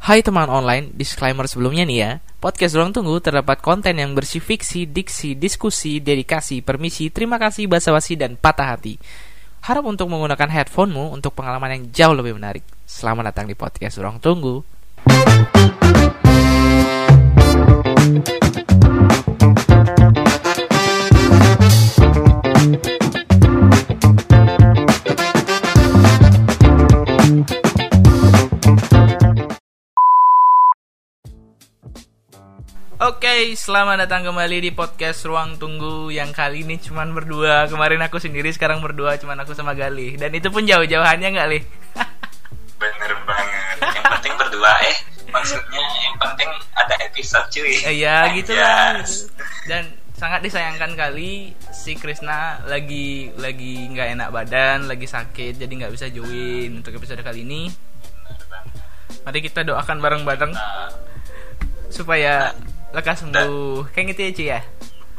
Hai 0.00 0.24
teman 0.24 0.48
online, 0.48 0.96
disclaimer 0.96 1.44
sebelumnya 1.44 1.84
nih 1.84 1.98
ya. 2.00 2.24
Podcast 2.40 2.72
Ruang 2.72 2.88
Tunggu 2.88 3.20
terdapat 3.20 3.60
konten 3.60 4.00
yang 4.00 4.16
bersih 4.16 4.40
fiksi, 4.40 4.88
diksi, 4.88 5.36
diskusi, 5.36 6.00
dedikasi, 6.00 6.64
permisi, 6.64 7.12
terima 7.12 7.36
kasih, 7.36 7.68
basa-basi, 7.68 8.16
dan 8.16 8.32
patah 8.40 8.72
hati. 8.72 8.96
Harap 9.60 9.84
untuk 9.84 10.08
menggunakan 10.08 10.48
headphonemu 10.48 11.12
untuk 11.12 11.36
pengalaman 11.36 11.76
yang 11.76 11.84
jauh 11.92 12.16
lebih 12.16 12.32
menarik. 12.32 12.64
Selamat 12.88 13.28
datang 13.28 13.44
di 13.44 13.52
podcast 13.52 14.00
Ruang 14.00 14.16
Tunggu. 14.24 14.64
Oke, 33.00 33.56
selamat 33.56 34.04
datang 34.04 34.28
kembali 34.28 34.60
di 34.60 34.76
podcast 34.76 35.24
Ruang 35.24 35.56
Tunggu 35.56 36.12
yang 36.12 36.36
kali 36.36 36.68
ini 36.68 36.76
cuman 36.76 37.16
berdua. 37.16 37.64
Kemarin 37.64 38.04
aku 38.04 38.20
sendiri, 38.20 38.52
sekarang 38.52 38.84
berdua 38.84 39.16
cuman 39.16 39.40
aku 39.40 39.56
sama 39.56 39.72
Galih. 39.72 40.20
Dan 40.20 40.36
itu 40.36 40.52
pun 40.52 40.68
jauh-jauhannya 40.68 41.32
nggak, 41.32 41.48
Lih? 41.48 41.64
Bener 42.76 43.12
banget. 43.24 43.76
Yang 43.88 44.04
penting 44.04 44.34
berdua 44.36 44.72
eh. 44.84 44.96
Maksudnya 45.32 45.80
yang 45.80 46.16
penting 46.20 46.50
ada 46.76 46.94
episode 47.08 47.48
cuy. 47.48 47.72
Eh, 47.88 48.04
ya 48.04 48.36
gitu 48.36 48.52
lah. 48.52 49.00
Dan 49.64 49.96
sangat 50.20 50.44
disayangkan 50.44 50.92
kali 50.92 51.56
si 51.72 51.96
Krisna 51.96 52.60
lagi 52.68 53.32
lagi 53.40 53.88
nggak 53.96 54.08
enak 54.12 54.28
badan, 54.28 54.92
lagi 54.92 55.08
sakit, 55.08 55.56
jadi 55.56 55.72
nggak 55.72 55.92
bisa 55.96 56.12
join 56.12 56.84
untuk 56.84 57.00
episode 57.00 57.24
kali 57.24 57.48
ini. 57.48 57.72
Mari 59.24 59.40
kita 59.40 59.64
doakan 59.64 60.04
bareng-bareng 60.04 60.52
Nah, 60.52 60.92
supaya 61.90 62.54
lekas 62.90 63.22
sembuh. 63.22 63.86
Kayak 63.94 64.06
gitu 64.14 64.20
ya, 64.20 64.30
Ci 64.34 64.44
ya? 64.56 64.60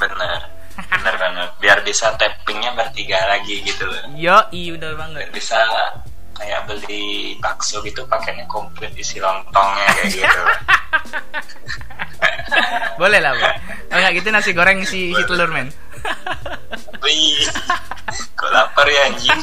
bener. 0.02 0.40
Bener 0.72 1.16
banget. 1.20 1.50
Biar 1.62 1.78
bisa 1.86 2.09
tappingnya 2.18 2.73
bertiga 2.73 3.22
lagi 3.30 3.62
gitu 3.62 3.86
loh. 3.86 4.02
Yo, 4.18 4.38
iya 4.50 4.70
bener 4.76 4.98
banget. 4.98 5.30
Biar 5.30 5.32
bisa 5.36 5.58
kayak 6.42 6.66
beli 6.66 7.38
bakso 7.38 7.86
gitu 7.86 8.02
pakainya 8.09 8.50
komplit 8.50 8.90
isi 8.98 9.22
lontongnya 9.22 9.86
kayak 9.94 10.09
gitu. 10.09 10.42
Boleh 13.02 13.20
lah, 13.22 13.34
Bang. 13.38 13.56
Kalau 13.90 14.00
nggak 14.02 14.14
gitu 14.22 14.28
nasi 14.34 14.52
goreng 14.58 14.80
si, 14.86 15.14
si 15.14 15.24
telur, 15.30 15.50
men. 15.53 15.70
Wih, 17.02 17.46
kok 18.34 18.50
lapar 18.50 18.88
ya 18.90 19.02
anjing. 19.09 19.42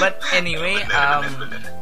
But 0.00 0.20
anyway, 0.32 0.80
Bener, 0.84 0.96
um, 0.96 1.22
bener, 1.24 1.48
bener. 1.56 1.72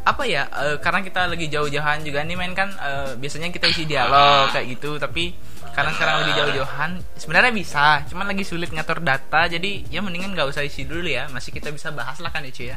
Apa 0.00 0.22
ya? 0.24 0.48
eh, 0.48 0.76
karena 0.80 1.00
kita 1.04 1.28
lagi 1.28 1.46
jauh-jauhan 1.52 2.00
juga 2.04 2.24
nih, 2.24 2.36
men 2.36 2.56
kan. 2.56 2.72
eh, 2.72 3.12
biasanya 3.20 3.52
kita 3.52 3.68
isi 3.68 3.84
dialog 3.84 4.48
kayak 4.50 4.66
gitu, 4.78 4.96
tapi 4.96 5.36
karena 5.70 5.94
sekarang 5.94 6.14
lagi 6.26 6.32
jauh-jauhan, 6.34 6.90
sebenarnya 7.14 7.52
bisa, 7.54 8.02
cuman 8.10 8.26
lagi 8.32 8.42
sulit 8.42 8.72
ngatur 8.74 9.04
data, 9.04 9.46
jadi 9.46 9.86
ya 9.86 10.00
mendingan 10.02 10.34
nggak 10.34 10.50
usah 10.50 10.66
isi 10.66 10.88
dulu 10.88 11.06
ya. 11.06 11.28
Masih 11.30 11.54
kita 11.54 11.70
bisa 11.70 11.92
bahas 11.94 12.18
lah 12.18 12.32
kan, 12.32 12.42
Icu 12.42 12.68
ya. 12.68 12.76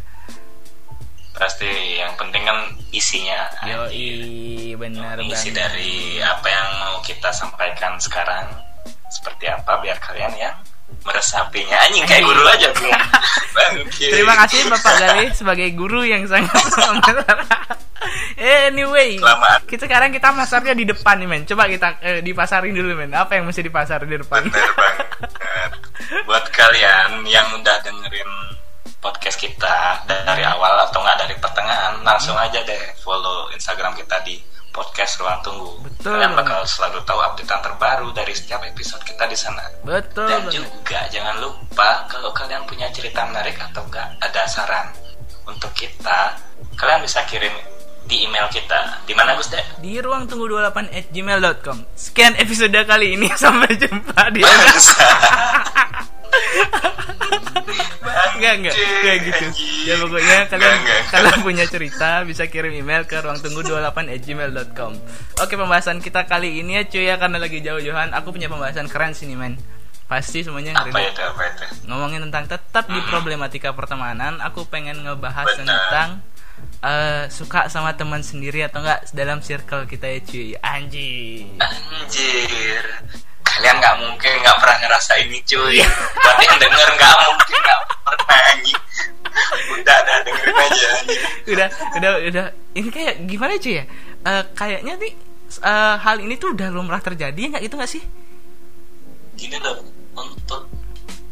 Pasti 1.33 1.97
yang 1.97 2.13
penting 2.13 2.45
kan 2.45 2.69
isinya. 2.93 3.49
Yo, 3.65 3.89
benar 4.77 5.17
isi 5.25 5.49
dari 5.49 6.21
apa 6.21 6.45
yang 6.45 6.67
mau 6.77 6.95
kita 7.01 7.33
sampaikan 7.33 7.97
sekarang 7.97 8.45
seperti 9.09 9.49
apa 9.49 9.81
biar 9.81 9.97
kalian 9.97 10.33
yang 10.37 10.55
meresapinya 11.01 11.77
anjing 11.89 12.05
kayak 12.05 12.23
guru 12.23 12.43
aja. 12.45 12.69
Bangke. 13.55 14.07
Terima 14.13 14.33
kasih 14.45 14.69
Bapak 14.69 14.93
Galih 15.01 15.29
sebagai 15.33 15.67
guru 15.73 16.05
yang 16.05 16.25
sangat 16.29 16.53
Anyway, 18.35 19.15
Selamat. 19.15 19.63
kita 19.63 19.87
sekarang 19.87 20.11
kita 20.11 20.35
pasarnya 20.35 20.75
di 20.75 20.83
depan 20.83 21.23
nih 21.23 21.27
men. 21.29 21.41
Coba 21.47 21.71
kita 21.71 22.03
eh, 22.03 22.19
dipasarin 22.19 22.75
dulu 22.75 22.99
men. 22.99 23.15
Apa 23.15 23.39
yang 23.39 23.47
mesti 23.47 23.63
dipasar 23.63 24.03
di 24.03 24.19
depan? 24.19 24.43
bener 24.43 24.71
banget 24.75 25.07
buat 26.27 26.45
kalian 26.51 27.23
yang 27.25 27.47
udah 27.55 27.77
dengerin 27.83 28.31
podcast 28.99 29.39
kita 29.39 30.03
dari 30.07 30.43
awal 30.43 30.87
atau 30.87 31.03
nggak 31.03 31.17
dari 31.27 31.35
pertengahan 31.39 31.99
langsung 32.03 32.35
aja 32.39 32.59
deh 32.63 32.83
follow 33.03 33.51
Instagram 33.51 33.91
kita 33.95 34.19
di 34.23 34.39
podcast 34.73 35.21
ruang 35.21 35.39
tunggu 35.45 35.69
Betul 35.85 36.17
kalian 36.17 36.33
bakal 36.33 36.65
selalu 36.65 36.99
tahu 37.05 37.21
updatean 37.21 37.61
terbaru 37.61 38.09
dari 38.11 38.33
setiap 38.33 38.65
episode 38.65 39.05
kita 39.05 39.29
di 39.29 39.37
sana 39.37 39.63
Betul 39.85 40.27
Dan 40.27 40.49
juga 40.49 41.05
jangan 41.13 41.37
lupa 41.39 42.09
kalau 42.09 42.33
kalian 42.33 42.65
punya 42.65 42.89
cerita 42.89 43.23
menarik 43.29 43.55
atau 43.61 43.85
enggak 43.85 44.17
ada 44.19 44.43
saran 44.49 44.89
untuk 45.43 45.71
kita, 45.75 46.39
kalian 46.79 47.03
bisa 47.03 47.23
kirim 47.27 47.51
di 48.07 48.27
email 48.27 48.47
kita. 48.51 49.03
Di 49.07 49.13
mana 49.15 49.35
Gus 49.35 49.51
Dek? 49.51 49.79
Di 49.79 49.99
ruang 49.99 50.27
tunggu 50.27 50.47
28 50.47 50.91
at 50.91 51.05
gmail.com 51.11 51.77
Sekian 51.95 52.35
episode 52.35 52.75
kali 52.83 53.15
ini 53.15 53.27
Sampai 53.43 53.75
jumpa 53.75 54.31
di. 54.31 54.43
Enggak, 58.33 58.53
enggak, 58.59 58.75
enggak 58.75 59.17
gitu. 59.23 59.45
Ya 59.87 59.95
pokoknya 60.01 60.37
kalian. 60.49 60.77
Kalian 61.07 61.39
punya 61.45 61.65
cerita 61.69 62.25
Bisa 62.25 62.49
kirim 62.49 62.73
email 62.73 63.05
ke 63.05 63.19
ruang 63.19 63.37
tunggu 63.39 63.61
28 63.61 63.93
at 64.09 64.19
gmail.com 64.19 64.91
Oke 65.39 65.53
pembahasan 65.53 66.01
kita 66.01 66.25
kali 66.25 66.59
ini 66.59 66.81
ya 66.81 66.83
cuy 66.83 67.05
ya 67.07 67.15
Karena 67.15 67.37
lagi 67.37 67.61
jauh-jauhan 67.61 68.11
Aku 68.11 68.33
punya 68.33 68.49
pembahasan 68.49 68.89
keren 68.89 69.13
sini 69.13 69.37
men 69.37 69.55
Pasti 70.03 70.43
semuanya 70.43 70.75
Apa 70.75 70.91
itu? 70.99 71.21
Apa 71.21 71.43
itu? 71.47 71.63
ngomongin 71.87 72.27
tentang 72.27 72.45
tetap 72.47 72.85
di 72.87 72.99
problematika 73.07 73.71
pertemanan 73.71 74.39
aku 74.39 74.67
pengen 74.67 75.03
ngebahas 75.03 75.47
Benar. 75.53 75.63
tentang 75.63 76.09
eh, 76.79 77.23
suka 77.27 77.67
sama 77.67 77.95
teman 77.95 78.19
sendiri 78.19 78.63
atau 78.63 78.83
enggak 78.83 79.07
dalam 79.11 79.39
circle 79.39 79.83
kita 79.83 80.07
ya 80.07 80.19
cuy 80.23 80.47
anjing 80.59 81.47
Anjir. 81.59 82.83
Kalian 83.53 83.75
nggak 83.77 83.95
mungkin 84.01 84.33
nggak 84.41 84.57
pernah 84.57 84.77
ngerasa 84.81 85.13
ini 85.21 85.37
cuy. 85.45 85.77
Iya. 85.77 85.87
Buat 86.17 86.37
yang 86.41 86.57
denger 86.57 86.89
nggak 86.97 87.13
mungkin 87.21 87.59
nggak 87.61 87.79
pernah 88.01 88.39
anjing. 88.49 88.81
Udah, 89.73 89.97
udah 89.97 90.17
dengerin 90.21 90.55
aja 90.55 90.87
anjing. 90.97 91.21
udah 91.49 91.67
udah 91.97 92.11
udah 92.29 92.45
ini 92.73 92.89
kayak 92.89 93.15
gimana 93.25 93.53
cuy 93.57 93.81
ya 93.81 93.85
Eh, 94.23 94.43
kayaknya 94.55 94.93
nih 94.95 95.13
eh, 95.59 95.95
hal 95.99 96.17
ini 96.17 96.37
tuh 96.37 96.55
udah 96.55 96.69
lumrah 96.69 96.97
terjadi 96.97 97.35
ya 97.35 97.47
nggak 97.51 97.63
gitu 97.65 97.75
nggak 97.75 97.91
sih 97.91 98.03
Gini 99.33 99.57
loh, 99.59 99.81
untuk 100.13 100.69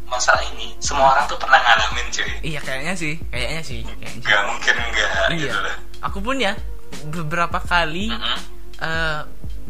masalah 0.04 0.44
ini 0.52 0.76
semua 0.78 1.16
orang 1.16 1.24
tuh 1.24 1.38
pernah 1.38 1.56
ngalamin 1.56 2.04
cuy. 2.12 2.32
iya 2.44 2.60
kayaknya 2.60 2.94
sih 2.94 3.16
kayaknya 3.32 3.62
sih 3.64 3.80
kayaknya 3.86 4.10
sih. 4.12 4.22
Gak 4.26 4.42
mungkin 4.44 4.74
enggak 4.76 5.10
iya 5.32 5.38
gitu 5.48 5.60
loh. 5.62 5.76
aku 6.04 6.18
pun 6.20 6.36
ya 6.36 6.54
beberapa 7.08 7.58
kali 7.64 8.12
Mm-mm. 8.12 8.38
eh 8.82 9.20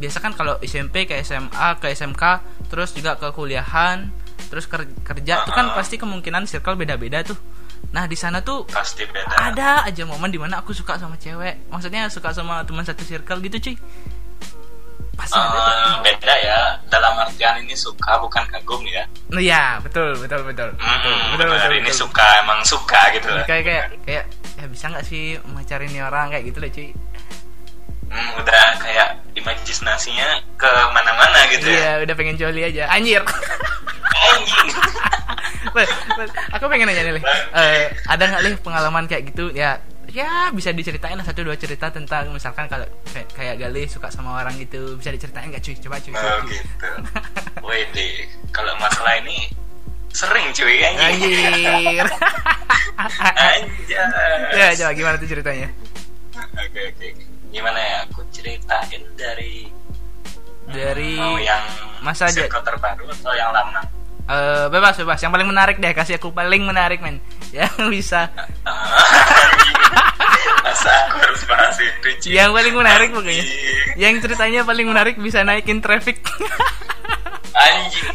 biasa 0.01 0.17
kan 0.17 0.33
kalau 0.33 0.57
SMP 0.59 1.05
ke 1.05 1.21
SMA 1.21 1.45
ke 1.77 1.87
SMK 1.89 2.23
terus 2.65 2.89
juga 2.91 3.13
ke 3.15 3.29
kuliahan 3.29 4.09
terus 4.43 4.65
ker- 4.65 4.89
kerja 4.99 5.33
itu 5.39 5.51
kan 5.51 5.69
Uh-uh. 5.69 5.77
pasti 5.77 5.95
kemungkinan 5.95 6.43
circle 6.43 6.73
beda-beda 6.75 7.21
tuh. 7.21 7.37
Nah 7.89 8.03
di 8.03 8.13
sana 8.13 8.39
tuh 8.39 8.65
Pasti 8.65 9.05
beda. 9.05 9.29
ada 9.29 9.83
aja 9.83 10.03
momen 10.03 10.27
di 10.27 10.35
mana 10.35 10.57
aku 10.57 10.71
suka 10.71 10.95
sama 10.95 11.15
cewek. 11.15 11.67
Maksudnya 11.67 12.07
suka 12.07 12.29
sama 12.31 12.61
teman 12.61 12.81
satu 12.81 13.01
circle 13.01 13.37
gitu 13.39 13.57
cuy. 13.61 13.75
Pasti 15.11 15.35
ada 15.35 15.53
tuh. 15.53 15.73
Eh, 15.93 15.97
beda 16.03 16.33
ya. 16.35 16.59
Dalam 16.87 17.13
artian 17.15 17.59
ini 17.59 17.75
suka 17.75 18.17
bukan 18.17 18.41
kagum 18.47 18.81
ya. 18.85 19.03
Nah, 19.29 19.37
iya 19.37 19.77
betul 19.77 20.17
betul 20.17 20.41
betul. 20.41 20.69
Betul 20.73 20.81
Hmm, 20.81 21.21
betul 21.31 21.47
benar, 21.47 21.59
betul, 21.61 21.77
ini 21.77 21.83
betul. 21.85 21.99
suka 22.01 22.25
emang 22.41 22.59
suka 22.63 23.01
gitu 23.13 23.27
lah. 23.29 23.43
kayak 23.43 23.63
kayak 23.63 23.85
kayak 24.01 24.25
ya 24.55 24.65
bisa 24.67 24.85
nggak 24.87 25.03
sih 25.03 25.23
mencari 25.45 25.85
ini 25.85 25.99
orang 25.99 26.29
kayak 26.29 26.43
gitu 26.45 26.57
lah 26.57 26.69
cuy 26.69 26.89
Hmm, 28.11 28.29
udah 28.43 28.63
kayak 28.83 29.09
imajinasinya 29.39 30.27
ke 30.59 30.71
mana-mana 30.91 31.39
gitu 31.55 31.63
ya 31.71 31.79
iya 31.79 31.91
udah 32.03 32.15
pengen 32.19 32.35
joli 32.35 32.61
aja 32.67 32.91
anjir 32.91 33.23
anjing 34.11 34.69
aku 36.51 36.65
pengen 36.67 36.89
nanya 36.89 37.03
nih. 37.15 37.23
Eh, 37.55 37.85
ada 38.09 38.23
nggak 38.27 38.41
Lih 38.43 38.55
pengalaman 38.59 39.05
kayak 39.07 39.31
gitu? 39.31 39.53
Ya, 39.53 39.79
ya 40.09 40.49
bisa 40.51 40.73
diceritain 40.75 41.17
satu 41.23 41.45
dua 41.45 41.55
cerita 41.55 41.87
tentang 41.93 42.33
misalkan 42.33 42.67
kalau 42.67 42.83
kayak, 43.13 43.27
kayak 43.31 43.55
Galih 43.61 43.87
suka 43.87 44.11
sama 44.11 44.41
orang 44.41 44.57
gitu, 44.59 44.97
bisa 44.97 45.13
diceritain 45.13 45.47
nggak 45.53 45.63
cuy? 45.63 45.75
Coba 45.79 45.97
cuy. 46.01 46.13
oh 46.15 46.39
cuy. 46.43 46.51
gitu 46.51 46.89
Wede 47.63 48.09
kalau 48.51 48.73
masalah 48.81 49.15
ini 49.23 49.47
sering 50.11 50.51
cuy 50.51 50.75
anjing 50.83 51.07
Anjir. 51.07 52.07
Anjay. 53.23 54.57
ya, 54.57 54.67
coba 54.75 54.91
gimana 54.91 55.15
tuh 55.15 55.29
ceritanya? 55.29 55.69
oke 56.35 56.81
oke 56.91 57.05
oke. 57.15 57.30
Gimana 57.51 57.79
ya 57.79 57.97
aku 58.07 58.23
ceritain 58.31 59.03
dari 59.19 59.67
Dari 60.71 61.19
mau 61.19 61.35
yang 61.35 61.59
masa 61.99 62.31
aja. 62.31 62.47
terbaru 62.47 63.03
atau 63.11 63.33
yang 63.35 63.51
lama 63.51 63.83
eh, 64.31 64.65
bebas 64.71 64.95
bebas. 65.03 65.19
Yang 65.19 65.31
paling 65.35 65.49
menarik 65.51 65.75
deh, 65.83 65.91
kasih 65.91 66.15
aku 66.15 66.31
paling 66.31 66.63
menarik 66.63 67.03
men. 67.03 67.19
Yang 67.57 67.75
bisa. 67.91 68.31
masa 70.63 70.91
aku 71.09 71.17
harus 71.19 71.41
bahas 71.43 71.75
Yang 72.23 72.49
paling 72.55 72.75
menarik 72.77 73.09
pokoknya. 73.11 73.43
Yang 73.99 74.15
ceritanya 74.23 74.63
paling 74.63 74.87
menarik 74.87 75.19
bisa 75.19 75.43
naikin 75.43 75.83
traffic. 75.83 76.23
Anjing. 77.51 78.07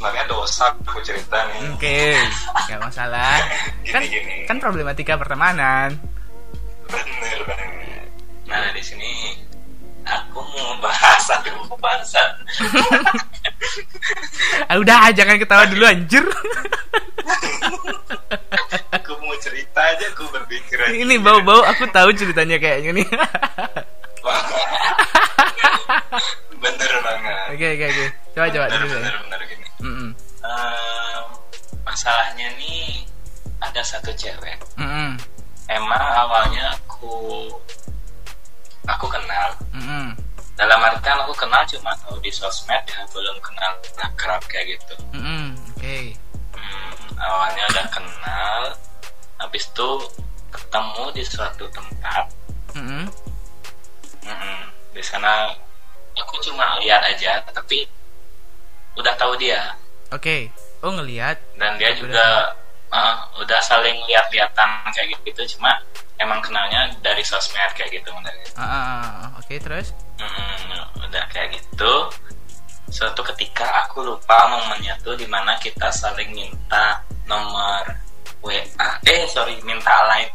Sebenarnya 0.00 0.24
dosa 0.26 0.64
aku 0.80 0.96
cerita 1.04 1.36
nih 1.44 1.60
Oke, 1.70 2.16
nggak 2.66 2.80
masalah. 2.80 3.36
Gini, 3.84 3.92
Kan 3.92 4.02
gini. 4.02 4.34
kan 4.48 4.56
problematika 4.56 5.12
pertemanan. 5.14 5.92
bener 6.88 7.40
banget 7.44 8.08
nah 8.48 8.72
di 8.72 8.80
sini 8.80 9.36
aku 10.02 10.40
mau 10.40 10.80
bahas 10.80 11.20
aduh 11.30 11.68
bangsat 11.76 12.32
Ah, 14.66 14.76
udah, 14.76 15.12
jangan 15.12 15.36
ketawa 15.36 15.66
dulu 15.66 15.84
anjir. 15.84 16.24
aku 18.90 19.12
mau 19.18 19.36
cerita 19.36 19.80
aja 19.84 20.06
aku 20.08 20.24
berpikir 20.30 20.80
aja. 20.80 20.96
Ini 20.96 21.20
bau-bau 21.20 21.60
aku 21.62 21.84
tahu 21.88 22.10
ceritanya 22.12 22.56
kayaknya 22.56 22.96
nih. 22.96 23.06
bener 26.56 26.92
banget 27.00 27.36
Oke, 27.52 27.66
oke, 27.68 27.84
oke. 27.86 28.04
Coba 28.32 28.46
coba 28.48 28.66
bener 28.66 28.80
dulu. 28.80 28.96
bener 28.96 29.14
masalahnya 31.90 32.46
nih 32.54 33.02
ada 33.58 33.82
satu 33.82 34.14
cewek 34.14 34.62
Mm-mm. 34.78 35.18
emang 35.66 36.04
awalnya 36.14 36.70
aku 36.78 37.50
aku 38.86 39.06
kenal 39.10 39.50
Mm-mm. 39.74 40.14
dalam 40.54 40.78
artian 40.86 41.18
aku 41.26 41.34
kenal 41.34 41.66
cuma 41.66 41.90
tahu 42.06 42.22
di 42.22 42.30
sosmed 42.30 42.78
ya 42.86 43.02
belum 43.10 43.36
kenal 43.42 43.74
akrab 43.98 44.38
kayak 44.46 44.78
gitu 44.78 44.94
Mm-mm. 45.18 45.58
Oke. 45.74 46.14
Hmm, 46.54 46.94
awalnya 47.18 47.66
udah 47.74 47.86
kenal 47.90 48.62
habis 49.42 49.66
itu 49.66 49.90
ketemu 50.54 51.04
di 51.10 51.22
suatu 51.26 51.66
tempat 51.74 52.30
Mm-mm. 52.78 53.10
Mm-mm. 54.30 54.58
di 54.94 55.02
sana 55.02 55.50
aku 56.14 56.38
cuma 56.38 56.78
lihat 56.78 57.02
aja 57.02 57.42
tapi 57.50 57.82
udah 58.94 59.14
tahu 59.18 59.34
dia 59.42 59.74
Oke. 60.14 60.54
Oh 60.80 60.90
ngelihat. 60.90 61.36
dan 61.56 61.76
dia 61.76 61.92
juga 61.92 62.56
uh, 62.88 63.16
udah 63.36 63.60
saling 63.60 64.00
lihat-lihatan 64.04 64.68
kayak 64.90 65.12
gitu 65.22 65.56
cuma 65.56 65.76
emang 66.16 66.40
kenalnya 66.40 66.88
dari 67.00 67.20
sosmed 67.20 67.60
kayak 67.74 67.92
gitu 67.92 68.08
bener. 68.10 68.32
Ah. 68.56 69.28
Oke 69.36 69.56
terus. 69.56 69.92
Mm-mm, 70.16 70.80
udah 71.00 71.24
kayak 71.28 71.52
gitu 71.52 71.92
suatu 72.88 73.22
ketika 73.32 73.62
aku 73.82 74.02
lupa 74.02 74.50
momennya 74.50 74.98
tuh 75.00 75.14
di 75.14 75.24
mana 75.24 75.54
kita 75.56 75.88
saling 75.90 76.26
minta 76.30 76.98
nomor 77.24 77.86
WA 78.42 78.58
eh 79.04 79.22
sorry 79.26 79.54
minta 79.62 79.94
line 80.08 80.32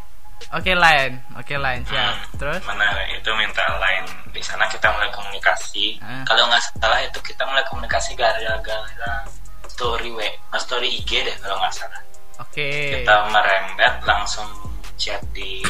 Oke 0.52 0.72
line. 0.72 1.16
Oke 1.36 1.56
line 1.56 1.84
siap. 1.84 2.12
Hmm, 2.12 2.38
Terus. 2.38 2.60
mana 2.64 2.86
itu 3.08 3.28
minta 3.36 3.64
line 3.76 4.08
di 4.30 4.40
sana 4.40 4.68
kita 4.68 4.88
mulai 4.90 5.08
komunikasi 5.10 6.00
Ah. 6.00 6.24
kalau 6.24 6.44
nggak 6.46 6.64
salah 6.76 7.00
itu 7.02 7.20
kita 7.22 7.44
mulai 7.44 7.64
komunikasi 7.66 8.16
gara-gara 8.16 9.24
story 9.68 10.10
W 10.12 10.20
ah, 10.52 10.60
story 10.60 10.88
IG 10.96 11.24
deh 11.24 11.36
kalau 11.40 11.58
nggak 11.58 11.74
salah 11.74 12.02
Oke. 12.38 13.00
kita 13.00 13.16
merembet 13.30 13.96
langsung 14.04 14.48
chat 14.96 15.20
di 15.32 15.64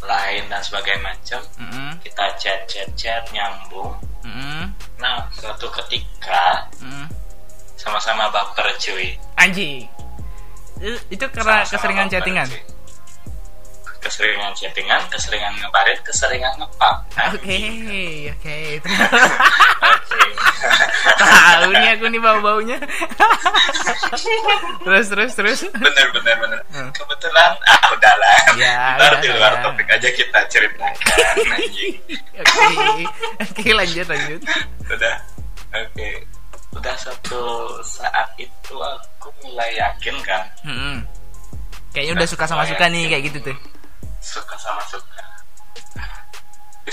line 0.00 0.46
dan 0.46 0.60
sebagainya 0.60 1.02
macam 1.02 1.40
Mm-mm. 1.58 1.98
kita 2.00 2.24
chat 2.36 2.64
chat 2.66 2.88
chat 2.94 3.22
nyambung 3.30 3.92
Mm-mm. 4.22 4.70
nah 4.96 5.26
suatu 5.32 5.66
ketika 5.72 6.66
Mm-mm. 6.78 7.06
sama-sama 7.76 8.30
baper 8.30 8.70
cuy 8.76 9.16
Anjing. 9.36 9.84
Eh, 10.76 11.00
Itu 11.08 11.24
karena 11.32 11.64
keseringan 11.64 12.08
chattingan. 12.08 12.48
cuy. 12.48 12.60
Keseringan 14.06 14.54
chattingan 14.54 15.02
keseringan 15.10 15.50
ngebarit 15.56 15.98
keseringan 16.00 16.54
ngepap 16.56 16.96
Oke, 17.28 17.58
oke. 18.30 18.56
Oke. 18.78 18.78
Tahu 21.16 21.70
nih 21.72 21.88
aku 21.92 22.06
nih 22.06 22.20
bau-baunya. 22.20 22.78
terus 24.84 25.06
terus 25.08 25.32
terus. 25.34 25.60
bener 25.68 26.06
bener 26.12 26.36
bener 26.38 26.60
Hmm. 26.68 26.90
kebetulan 26.92 27.52
ah 27.64 27.82
udahlah 27.88 28.38
Ya, 28.54 28.96
ntar 28.96 29.12
udah, 29.12 29.20
di 29.20 29.28
luar 29.30 29.52
ya. 29.54 29.60
topik 29.62 29.88
aja 29.88 30.08
kita 30.08 30.38
ceritakan 30.46 31.16
anjing 31.56 31.96
Oke. 32.36 33.04
Oke, 33.40 33.68
lanjut 33.72 34.06
lanjut. 34.06 34.40
udah 34.86 35.16
oke 35.72 36.08
udah 36.74 36.94
satu 36.94 37.40
saat 37.82 38.28
itu 38.36 38.74
aku 38.76 39.28
mulai 39.42 39.72
yakin 39.74 40.16
kan 40.20 40.44
Mm-mm. 40.62 41.00
Kayaknya 41.90 42.12
udah 42.14 42.28
suka 42.28 42.44
sama 42.44 42.64
suka 42.66 42.86
nih 42.86 43.08
kayak 43.08 43.24
gitu 43.26 43.38
tuh. 43.42 43.56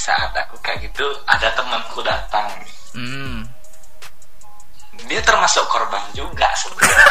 Saat 0.04 0.36
aku 0.36 0.60
kayak 0.60 0.84
gitu 0.84 1.08
ada 1.24 1.48
temanku 1.56 2.04
datang 2.04 2.52
Hmm. 2.92 3.48
dia 5.08 5.24
termasuk 5.24 5.64
korban 5.72 6.04
juga 6.12 6.46
sebenarnya 6.60 7.08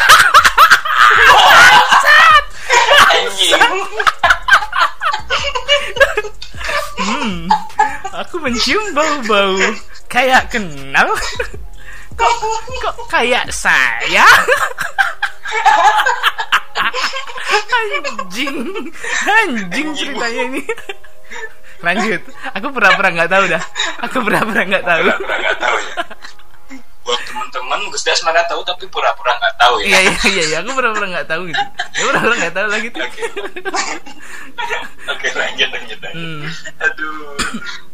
anjing 3.09 3.61
Hmm. 7.03 7.49
Aku 8.23 8.39
mencium 8.39 8.95
bau-bau 8.95 9.57
kayak 10.07 10.47
kenal. 10.53 11.09
Kok 12.15 12.31
kok 12.79 12.95
kayak 13.11 13.49
saya? 13.51 14.23
anjing. 17.73 18.87
Anjing 19.27 19.87
ceritanya 19.97 20.43
ini. 20.47 20.61
Lanjut. 21.83 22.21
Aku 22.55 22.67
pura-pura 22.71 23.09
nggak 23.11 23.29
tahu 23.29 23.43
dah. 23.45 23.63
Aku 24.01 24.17
pura-pura 24.23 24.61
nggak 24.63 24.83
tahu. 24.83 25.01
pura-pura 25.03 25.35
nggak 25.37 25.57
tahu 25.59 25.77
ya 25.77 25.95
buat 27.03 27.19
teman-teman 27.27 27.83
Gus 27.91 28.07
Das 28.07 28.23
mana 28.23 28.39
tahu 28.47 28.63
tapi 28.63 28.87
pura-pura 28.87 29.35
nggak 29.35 29.55
tahu 29.59 29.75
Iya 29.83 29.99
ya 29.99 29.99
iya 29.99 30.15
iya 30.23 30.43
iya. 30.47 30.57
Aku 30.63 30.71
pura-pura 30.71 31.03
nggak 31.05 31.27
tahu 31.27 31.51
gitu. 31.51 31.59
Aku 31.59 32.03
pura-pura 32.07 32.35
nggak 32.39 32.55
tahu 32.55 32.67
lagi 32.71 32.87
tuh. 32.89 33.03
Oke. 33.03 33.21
Oke 35.11 35.27
lanjut 35.35 35.67
lanjut 35.67 35.99
lanjut. 35.99 36.15
Hmm. 36.15 36.41
Aduh. 36.79 37.35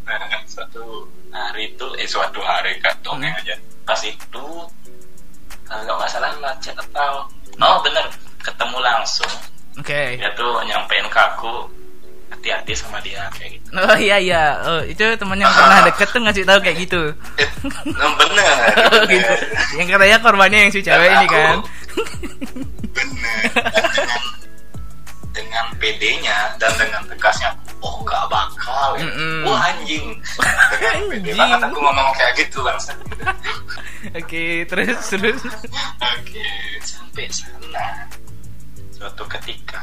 Nah 0.06 0.22
suatu 0.46 0.84
hari 1.30 1.74
itu 1.74 1.86
eh 1.98 2.06
suatu 2.06 2.38
hari 2.40 2.78
kak 2.78 3.02
dongeng 3.02 3.34
Hmm. 3.34 3.42
aja. 3.42 3.56
Pas 3.82 4.02
itu 4.06 4.46
kalau 5.66 5.82
nggak 5.86 6.00
masalah 6.00 6.30
lah 6.38 6.54
chat 6.62 6.78
atau 6.78 7.26
oh 7.58 7.78
bener 7.82 8.06
ketemu 8.42 8.78
langsung 8.80 9.32
Oke. 9.78 10.18
dia 10.18 10.30
tuh 10.34 10.62
nyampein 10.66 11.06
ke 11.06 11.20
aku 11.20 11.66
hati-hati 12.40 12.72
sama 12.72 13.04
dia 13.04 13.28
kayak 13.36 13.60
gitu. 13.60 13.68
Oh 13.76 13.98
iya 14.00 14.16
iya. 14.16 14.44
Oh, 14.64 14.82
itu 14.82 15.04
teman 15.20 15.36
yang 15.36 15.52
pernah 15.52 15.84
deket 15.84 16.08
tuh 16.10 16.22
ngasih 16.24 16.48
tahu 16.48 16.60
kayak 16.64 16.78
gitu. 16.88 17.02
Eh, 17.36 17.50
nah, 17.92 18.12
bener. 18.16 18.56
Oh, 18.90 19.04
gitu. 19.06 19.34
Yang 19.76 19.88
katanya 19.92 20.18
korbannya 20.24 20.60
yang 20.64 20.72
si 20.72 20.80
cewek 20.80 21.10
ini 21.12 21.28
kan. 21.28 21.58
Bener. 22.96 23.44
Dengan 23.70 24.24
dengan 25.30 25.66
PD-nya 25.78 26.58
dan 26.58 26.72
dengan 26.76 27.00
tegasnya 27.08 27.54
oh 27.80 28.04
nggak 28.04 28.28
bakal 28.28 28.98
ya. 29.00 29.08
Mm-mm. 29.08 29.48
wah 29.48 29.72
anjing 29.72 30.04
dengan 30.76 31.16
Anjing. 31.16 31.38
banget 31.38 31.60
aku 31.64 31.78
ngomong 31.80 32.10
kayak 32.12 32.34
gitu 32.36 32.60
bangsa 32.60 32.92
Oke, 34.20 34.68
terus 34.68 35.00
terus. 35.08 35.40
oke 35.96 36.48
sampai 36.84 37.26
sana 37.32 37.88
suatu 38.92 39.24
ketika 39.32 39.80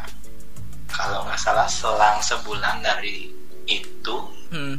kalau 0.96 1.20
nggak 1.22 1.36
salah 1.38 1.68
selang 1.68 2.16
sebulan 2.18 2.80
dari 2.80 3.28
itu 3.64 4.16
Hmm. 4.48 4.78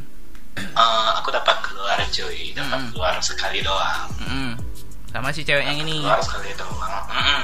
eh, 0.56 1.10
aku 1.14 1.30
dapat 1.30 1.54
keluar 1.60 1.94
cuy 2.04 2.50
dapat 2.50 2.80
Mm-mm. 2.80 2.90
keluar 2.90 3.14
sekali 3.20 3.60
doang 3.60 4.10
hmm. 4.18 4.52
Sama 5.08 5.30
si 5.30 5.40
cewek 5.40 5.62
yang 5.62 5.78
ini. 5.78 6.00
keluar 6.00 6.18
sekali 6.18 6.50
doang 6.52 7.04
Mm-mm. 7.06 7.42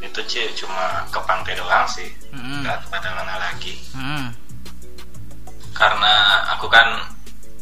itu 0.00 0.20
cuy 0.24 0.48
cuma 0.56 1.04
ke 1.06 1.20
pantai 1.20 1.52
doang 1.54 1.84
sih 1.86 2.08
Hmm. 2.30 2.62
nggak 2.62 2.78
ke 2.78 2.86
mana-mana 2.88 3.34
lagi 3.38 3.74
Hmm. 3.90 4.30
karena 5.72 6.14
aku 6.50 6.66
kan 6.66 6.86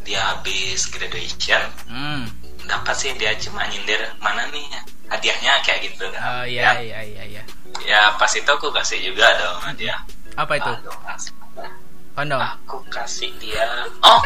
dia 0.01 0.21
habis 0.29 0.87
graduation 0.87 1.59
Hmm. 1.85 2.29
dapat 2.63 2.95
sih 2.95 3.11
dia 3.13 3.35
cuma 3.37 3.65
nyindir 3.67 3.99
mana 4.17 4.45
nih 4.47 4.63
hadiahnya 5.07 5.59
kayak 5.61 5.83
gitu 5.83 6.05
Oh 6.05 6.13
kan 6.13 6.45
iya 6.45 6.61
ya, 6.63 6.71
iya 6.77 6.99
iya 7.03 7.23
iya. 7.27 7.43
Ya 7.85 8.13
pas 8.17 8.31
itu 8.33 8.49
aku 8.49 8.71
kasih 8.73 8.97
juga 9.03 9.27
dong 9.37 9.57
hadiah 9.61 9.99
Apa 10.37 10.53
itu? 10.57 10.69
Aduh. 10.69 10.97
Kondom. 12.17 12.41
aku 12.41 12.81
kasih 12.89 13.29
dia. 13.37 13.85
Oh 14.01 14.17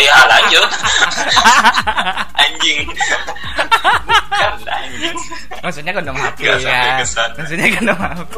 ya 0.00 0.16
lanjut. 0.24 0.64
Anjing. 2.48 2.88
Bukan 2.88 4.64
anjing. 4.72 5.16
Maksudnya 5.60 5.92
kondom 5.92 6.16
HP 6.16 6.48
Nggak 6.48 6.60
sampai 6.64 7.04
ya. 7.04 7.28
Maksudnya 7.36 7.66
kondom 7.76 7.98
HP. 8.00 8.32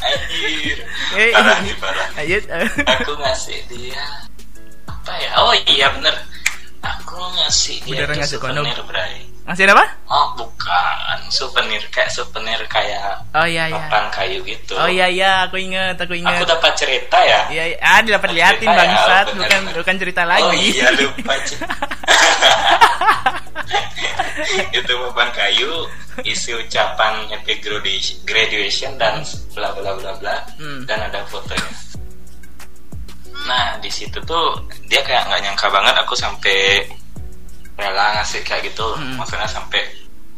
anjir. 0.00 0.76
Eh, 1.20 1.28
parah 1.36 1.58
nih 1.60 1.76
parah. 1.76 2.08
aku 2.96 3.12
ngasih 3.20 3.60
dia. 3.68 4.04
Apa 4.88 5.12
ya? 5.20 5.30
Oh 5.44 5.52
iya 5.68 5.92
bener 5.92 6.16
aku 6.80 7.16
ngasih 7.36 7.76
dia 7.84 8.04
tuh 8.04 8.16
ngasih 8.16 8.38
kondom? 8.38 8.64
souvenir 8.64 8.82
bray 8.84 9.14
Masih 9.40 9.64
ada 9.64 9.74
apa? 9.74 9.86
oh 10.06 10.26
bukan 10.34 11.18
souvenir 11.28 11.82
kayak 11.88 12.08
souvenir 12.08 12.60
kayak 12.66 13.18
Oh 13.30 13.42
iya 13.42 13.66
iya. 13.66 13.82
papan 13.84 14.04
kayu 14.10 14.38
gitu 14.42 14.72
Oh 14.74 14.86
iya 14.86 15.06
iya, 15.06 15.44
aku 15.44 15.56
inget, 15.56 15.96
aku 15.96 16.12
aku 16.12 16.14
inget. 16.16 16.46
dapat 16.46 16.72
cerita 16.74 17.18
ya 17.18 17.40
Iya, 17.48 17.64
iya. 17.68 17.76
ah 17.80 17.98
dapat 18.00 18.30
liatin 18.30 18.64
ya, 18.64 18.76
bangsat, 18.76 19.26
bener, 19.28 19.38
bukan 19.40 19.60
bukan 19.76 19.94
cerita 19.98 20.22
lagi. 20.24 20.44
oh 20.44 20.54
iya 20.54 20.86
lupa 20.94 21.34
itu 24.72 24.92
beban 24.94 25.28
kayu 25.32 25.72
isi 26.22 26.50
ucapan 26.52 27.28
happy 27.28 27.58
graduation, 27.58 28.16
graduation 28.24 28.92
dan 28.96 29.20
bla 29.52 29.72
bla 29.72 29.92
bla 29.94 30.12
bla 30.16 30.36
Hmm. 30.56 30.84
dan 30.84 31.00
ada 31.02 31.24
fotonya 31.26 31.68
nah 33.42 33.78
di 33.78 33.88
situ 33.88 34.20
tuh 34.20 34.46
dia 34.84 35.00
kayak 35.00 35.26
nggak 35.26 35.40
nyangka 35.42 35.66
banget 35.68 35.94
aku 35.96 36.12
sampai 36.12 36.84
rela 37.74 38.12
ngasih 38.14 38.40
kayak 38.42 38.68
gitu 38.68 38.84
Hmm. 38.92 39.16
maksudnya 39.16 39.46
sampai 39.46 39.80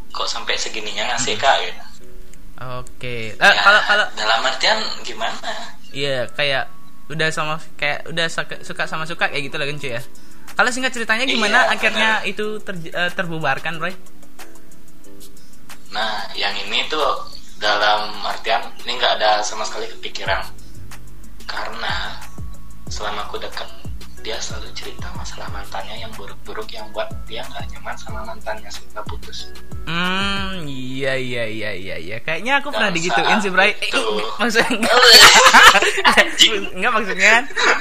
kok 0.08 0.26
sampai 0.26 0.54
segininya 0.54 1.10
ngasih 1.10 1.34
kak 1.34 1.56
gitu 1.62 1.82
Oke. 2.62 3.34
Eh, 3.34 3.42
Ya, 3.42 3.58
kalau 3.58 3.80
kalau 3.82 4.06
dalam 4.14 4.38
artian 4.40 4.78
gimana 5.02 5.34
iya 5.90 6.30
kayak 6.30 6.70
udah 7.10 7.26
sama 7.28 7.58
kayak 7.74 8.06
udah 8.06 8.30
suka, 8.30 8.86
sama 8.86 9.02
suka 9.02 9.26
kayak 9.26 9.50
gitu 9.50 9.58
lah 9.58 9.66
kan 9.66 9.76
cuy 9.76 9.92
ya. 9.92 10.02
Kalau 10.52 10.70
singkat 10.70 10.92
ceritanya 10.92 11.26
gimana 11.26 11.58
Iya, 11.58 11.72
akhirnya 11.74 12.10
benar. 12.22 12.30
itu 12.30 12.46
ter- 12.62 12.86
eh, 12.86 13.10
terbubarkan, 13.10 13.82
Roy? 13.82 13.90
Nah, 15.90 16.30
yang 16.32 16.54
ini 16.56 16.86
tuh 16.86 17.02
dalam 17.58 18.14
artian 18.22 18.62
ini 18.80 18.94
nggak 18.94 19.18
ada 19.18 19.42
sama 19.42 19.62
sekali 19.62 19.90
kepikiran 19.90 20.46
karena 21.44 22.21
selama 22.92 23.24
aku 23.24 23.40
dekat 23.40 23.64
dia 24.22 24.38
selalu 24.38 24.70
cerita 24.70 25.10
masalah 25.18 25.50
mantannya 25.50 25.98
yang 25.98 26.12
buruk-buruk 26.14 26.68
yang 26.70 26.86
buat 26.94 27.08
dia 27.26 27.42
nggak 27.42 27.74
nyaman 27.74 27.96
sama 27.98 28.22
mantannya 28.22 28.70
sehingga 28.70 29.02
putus. 29.02 29.50
Hmm, 29.82 30.62
iya 30.62 31.18
iya 31.18 31.42
iya 31.42 31.70
iya 31.74 31.96
iya. 31.98 32.16
Kayaknya 32.22 32.62
aku 32.62 32.70
Dan 32.70 32.74
pernah 32.78 32.90
digituin 32.94 33.38
sih, 33.42 33.50
Bray. 33.50 33.74
Eh, 33.74 33.90
itu- 33.90 34.22
maksudnya 34.38 34.78
enggak 36.78 36.92
maksudnya 36.94 37.34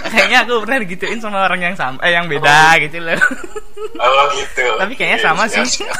kayaknya 0.10 0.38
aku 0.41 0.53
pernah 0.65 0.77
digituin 0.82 1.20
sama 1.22 1.46
orang 1.46 1.62
yang 1.62 1.75
sama 1.77 2.01
eh 2.01 2.10
yang 2.10 2.25
beda 2.25 2.80
gitu 2.82 2.98
loh. 2.98 3.22
Oh 4.01 4.24
gitu. 4.34 4.65
Tapi 4.82 4.94
kayaknya 4.98 5.20
Iya, 5.22 5.25
sama 5.27 5.44
siap, 5.46 5.68
sih. 5.68 5.86
siap. 5.86 5.94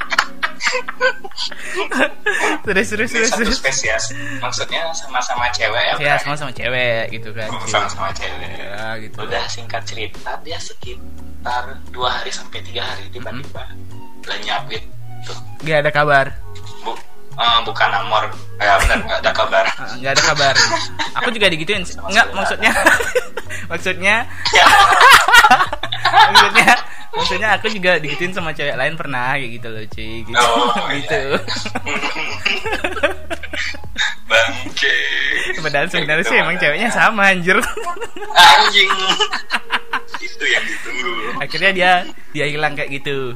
terus 2.66 2.88
terus 2.90 3.10
terus 3.12 3.30
satu 3.30 3.44
terus. 3.44 3.58
spesies. 3.60 4.06
Maksudnya 4.40 4.88
sama-sama 4.94 5.48
cewek 5.52 5.82
ya. 5.82 5.94
Ya 5.94 6.16
Bray? 6.16 6.20
sama 6.22 6.36
sama 6.38 6.52
cewek 6.52 7.04
gitu 7.12 7.30
kan. 7.34 7.50
sama-sama 7.68 8.10
cewek. 8.14 8.52
Ya 8.58 8.88
gitu. 9.02 9.18
Udah 9.22 9.44
singkat 9.48 9.84
cerita 9.84 10.32
dia 10.42 10.58
sekitar 10.58 11.64
dua 11.92 12.10
hari 12.22 12.32
sampai 12.32 12.60
tiga 12.64 12.84
hari 12.86 13.08
tiba-tiba 13.10 13.64
lenyap 14.26 14.64
gitu. 14.70 15.34
Gak 15.62 15.86
ada 15.86 15.92
kabar. 15.94 16.26
Bu, 16.82 16.92
eh, 17.38 17.60
bukan 17.66 17.90
amor. 17.94 18.26
Ya 18.62 18.78
benar 18.78 18.98
nggak 19.02 19.20
ada 19.26 19.32
kabar. 19.34 19.66
Nggak 20.02 20.12
ada 20.14 20.24
kabar. 20.24 20.54
Aku 21.18 21.30
juga 21.34 21.48
digituin. 21.50 21.82
sih. 21.82 21.98
Enggak 21.98 22.30
maksudnya 22.32 22.70
maksudnya 23.72 24.16
Ya. 24.54 24.66
maksudnya 26.30 26.72
maksudnya 27.12 27.50
aku 27.54 27.68
juga 27.70 27.98
digituin 27.98 28.32
sama 28.32 28.52
cewek 28.52 28.74
lain 28.74 28.96
pernah 28.96 29.34
kayak 29.34 29.52
gitu 29.54 29.68
loh 29.68 29.84
cuy 29.86 30.12
gitu 30.22 30.38
Oh, 30.38 30.72
iya, 30.88 30.96
gitu 30.98 31.22
Bangke. 34.24 34.94
padahal 35.60 35.88
sebenarnya 35.88 36.24
Gitu, 36.24 36.30
sih 36.30 36.38
emang 36.38 36.56
mana. 36.56 36.62
ceweknya 36.64 36.90
sama 36.90 37.22
anjir 37.28 37.58
Anjing. 38.32 38.92
Itu 40.18 40.46
yang 40.46 40.64
ditunggu. 40.64 41.12
akhirnya 41.38 41.72
dia 41.72 41.92
dia 42.32 42.46
hilang 42.48 42.74
kayak 42.74 42.90
gitu 42.94 43.36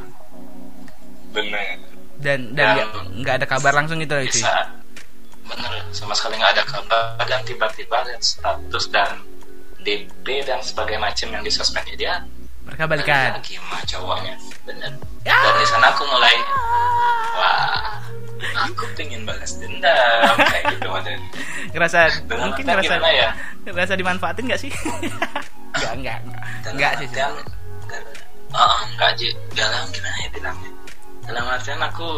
Bener. 1.29 1.83
dan 2.15 2.55
dan 2.55 2.79
nggak 3.13 3.35
ada 3.37 3.45
kabar 3.45 3.75
langsung 3.75 3.99
gitu 3.99 4.13
loh 4.13 4.23
cuy 4.23 4.31
Bisa. 4.31 4.55
Bener. 5.45 5.71
Sama 5.91 6.13
sekali 6.13 6.35
nggak 6.35 6.53
ada 6.53 6.63
kabar 6.65 7.21
dan 7.21 7.43
tiba-tiba 7.43 7.97
lihat 8.03 8.21
status 8.21 8.87
dan 8.89 9.19
DP 9.79 10.25
dan 10.41 10.57
sebagainya 10.59 11.01
macam 11.03 11.27
yang 11.29 11.43
di 11.43 11.51
sosmednya 11.51 11.95
dia 11.95 12.13
mereka 12.65 12.83
balikan 12.89 13.29
lagi 13.37 13.55
sama 13.61 13.79
cowoknya 13.85 14.33
bener. 14.65 14.91
Ya. 15.25 15.37
dan 15.37 15.53
di 15.61 15.65
sana 15.69 15.87
aku 15.93 16.03
mulai 16.09 16.35
wah 17.37 18.01
aku 18.65 18.83
pengen 18.97 19.21
balas 19.25 19.57
dendam. 19.57 20.35
Kayak 20.37 20.63
gitu 20.77 20.87
dan 20.89 21.19
ngerasa 21.73 21.99
Dengan 22.25 22.45
mungkin 22.51 22.65
ngerasa 22.65 22.93
ya? 23.09 23.29
ngerasa 23.65 23.93
dimanfaatin 23.97 24.43
nggak 24.49 24.61
sih? 24.61 24.71
Nggak 25.75 25.93
nggak 25.99 26.17
nggak 26.23 26.71
nggak 26.79 26.91
sih 27.03 27.07
artian 27.11 27.31
oh 28.55 28.75
enggak 28.87 29.09
aja 29.11 29.27
dalam 29.51 29.83
gimana 29.91 30.17
ya 30.23 30.29
bilangnya? 30.31 30.71
Dalam 31.27 31.45
artian 31.51 31.81
aku 31.83 32.09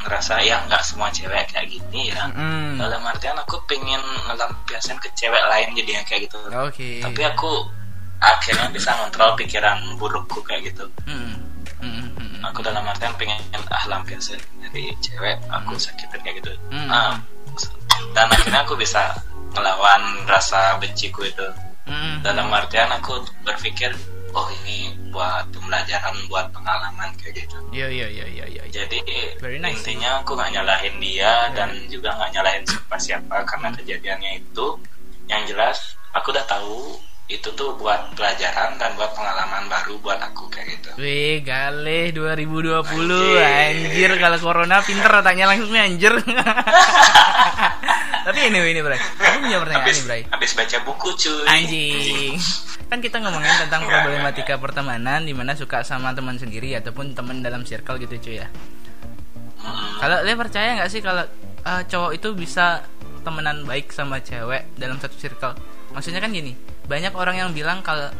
ngerasa 0.00 0.42
ya 0.42 0.58
nggak 0.66 0.82
semua 0.82 1.06
cewek 1.14 1.54
kayak 1.54 1.70
gini 1.70 2.10
ya. 2.10 2.26
Mm. 2.34 2.82
dalam 2.82 2.98
artian 3.06 3.38
aku 3.38 3.62
pengen 3.70 4.02
ngelampiasin 4.26 4.98
ke 4.98 5.06
cewek 5.14 5.38
lain 5.46 5.70
jadinya 5.78 6.02
kayak 6.02 6.26
gitu. 6.26 6.38
Oke. 6.50 6.98
Tapi 6.98 7.22
aku 7.30 7.62
akhirnya 8.20 8.68
bisa 8.68 8.92
ngontrol 8.94 9.32
pikiran 9.34 9.80
burukku 9.96 10.44
kayak 10.44 10.70
gitu 10.70 10.84
Mm. 11.08 11.40
Mm, 11.80 11.88
mm, 11.88 12.08
mm. 12.12 12.40
aku 12.44 12.60
dalam 12.60 12.84
artian 12.84 13.12
pengen 13.16 13.40
ah 13.72 13.84
lampiasin 13.88 14.36
dari 14.60 14.92
cewek 15.00 15.40
aku 15.48 15.74
sakitin 15.76 16.20
kayak 16.20 16.36
gitu 16.44 16.52
Hmm. 16.68 16.88
Ah, 16.88 17.14
dan 18.12 18.28
akhirnya 18.28 18.60
aku 18.62 18.76
bisa 18.76 19.16
ngelawan 19.50 20.02
rasa 20.28 20.76
benciku 20.76 21.24
itu 21.24 21.48
Mm. 21.88 22.20
dalam 22.22 22.52
artian 22.52 22.86
aku 22.92 23.18
berpikir 23.42 23.90
oh 24.30 24.46
ini 24.62 24.94
buat 25.10 25.42
pembelajaran 25.50 26.14
buat 26.30 26.46
pengalaman 26.54 27.10
kayak 27.18 27.42
gitu 27.42 27.56
yo 27.74 27.90
yo 27.90 28.06
yo 28.06 28.22
yo. 28.30 28.46
yo. 28.46 28.62
jadi 28.70 29.00
Very 29.42 29.58
nice. 29.58 29.82
intinya 29.82 30.22
aku 30.22 30.38
nggak 30.38 30.54
nyalahin 30.54 30.94
dia 31.02 31.50
dan 31.50 31.74
juga 31.90 32.14
nggak 32.14 32.30
nyalahin 32.36 32.62
siapa 32.62 32.96
siapa 33.00 33.36
karena 33.42 33.74
kejadiannya 33.74 34.30
itu 34.38 34.66
yang 35.26 35.42
jelas 35.50 35.98
aku 36.14 36.30
udah 36.30 36.46
tahu 36.46 36.94
itu 37.30 37.46
tuh 37.54 37.78
buat 37.78 38.10
pelajaran 38.12 38.74
dan 38.74 38.90
buat 38.94 39.14
pengalaman 39.14 39.70
baru 39.70 39.94
buat 40.02 40.18
aku 40.20 40.50
kayak 40.50 40.66
gitu 40.74 40.88
Wih, 40.98 41.38
galeh 41.40 42.10
2020 42.10 42.82
Anjir. 42.82 43.38
anjir 43.38 44.10
kalau 44.18 44.36
corona 44.36 44.82
pinter 44.82 45.06
otaknya 45.08 45.46
langsung 45.46 45.70
anjir. 45.72 46.10
Tapi 48.20 48.38
anyway 48.42 48.74
ini, 48.74 48.82
Bray. 48.82 48.98
Aku 48.98 49.36
punya 49.40 49.56
pertanyaan 49.56 49.80
habis 49.80 49.96
nih, 49.96 50.04
Bray. 50.04 50.22
habis 50.28 50.50
baca 50.52 50.76
buku 50.84 51.08
cuy 51.16 51.46
Anjing. 51.46 52.34
Kan 52.86 52.98
kita 52.98 53.16
ngomongin 53.16 53.54
tentang 53.56 53.86
problematika 53.86 54.58
pertemanan 54.58 55.22
di 55.22 55.32
mana 55.32 55.54
suka 55.54 55.80
sama 55.80 56.10
teman 56.10 56.36
sendiri 56.36 56.74
ataupun 56.76 57.14
teman 57.14 57.40
dalam 57.40 57.62
circle 57.62 57.96
gitu 57.96 58.18
cuy 58.20 58.42
ya. 58.42 58.48
Hmm, 59.56 59.96
Kalau 59.98 60.18
dia 60.20 60.34
percaya 60.34 60.68
nggak 60.74 60.90
sih 60.90 60.98
kalau 60.98 61.24
eh, 61.60 61.82
cowok 61.86 62.10
itu 62.12 62.28
bisa 62.34 62.82
temenan 63.20 63.62
baik 63.62 63.88
sama 63.88 64.18
cewek 64.18 64.66
dalam 64.74 64.98
satu 64.98 65.14
circle? 65.14 65.54
Maksudnya 65.90 66.18
kan 66.18 66.30
gini, 66.30 66.52
banyak 66.90 67.14
orang 67.14 67.38
yang 67.38 67.50
bilang 67.54 67.78
kalau 67.80 68.10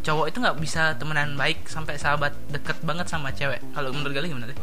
cowok 0.00 0.32
itu 0.32 0.40
nggak 0.40 0.56
bisa 0.56 0.96
temenan 0.96 1.36
baik 1.36 1.68
sampai 1.68 2.00
sahabat 2.00 2.32
deket 2.48 2.80
banget 2.80 3.04
sama 3.04 3.28
cewek. 3.30 3.60
Kalau 3.72 3.92
menurut 3.92 4.16
kalian 4.16 4.32
gimana 4.32 4.48
deh? 4.48 4.58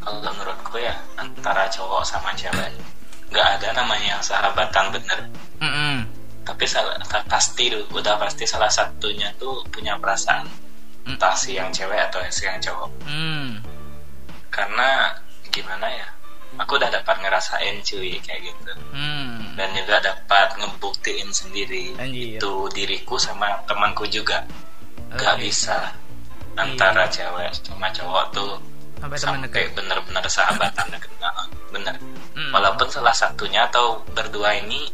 kalau 0.00 0.32
menurutku 0.32 0.80
ya 0.80 0.96
antara 1.14 1.68
cowok 1.68 2.02
sama 2.02 2.32
cewek 2.32 2.72
nggak 3.30 3.46
ada 3.60 3.68
namanya 3.76 4.16
sahabatan 4.24 4.90
bener 4.96 5.18
Mm-mm. 5.60 6.08
tapi 6.42 6.64
salah 6.64 6.96
pasti 7.28 7.68
udah 7.92 8.16
pasti 8.16 8.48
salah 8.48 8.72
satunya 8.72 9.28
tuh 9.36 9.60
punya 9.68 10.00
perasaan 10.00 10.48
entah 11.04 11.36
si 11.36 11.54
yang 11.54 11.68
cewek 11.68 12.00
atau 12.10 12.24
si 12.32 12.48
yang 12.48 12.58
cowok 12.58 12.90
Hmm. 13.04 13.60
karena 14.48 15.14
gimana 15.52 15.86
ya 15.86 16.08
aku 16.60 16.76
udah 16.76 16.92
dapat 16.92 17.16
ngerasain 17.24 17.80
cuy 17.80 18.20
kayak 18.20 18.52
gitu. 18.52 18.72
Hmm. 18.92 19.56
dan 19.56 19.72
juga 19.76 19.96
dapat 20.00 20.56
ngebuktiin 20.56 21.28
sendiri 21.32 21.92
Anjir. 21.96 22.36
itu 22.38 22.52
diriku 22.72 23.16
sama 23.16 23.56
temanku 23.64 24.04
juga. 24.06 24.44
Nggak 25.10 25.36
Oke. 25.36 25.42
bisa. 25.48 25.96
Antara 26.54 27.08
cewek 27.08 27.50
sama 27.64 27.88
cowok 27.90 28.24
tuh 28.36 28.52
Sampai 29.00 29.16
bener-bener 29.72 30.24
sahabatan 30.28 30.86
deket 30.94 31.08
Nah, 31.20 31.44
bener. 31.72 31.96
Hmm. 32.36 32.52
walaupun 32.52 32.88
salah 32.88 33.12
satunya 33.12 33.64
atau 33.68 34.00
berdua 34.12 34.56
ini 34.56 34.88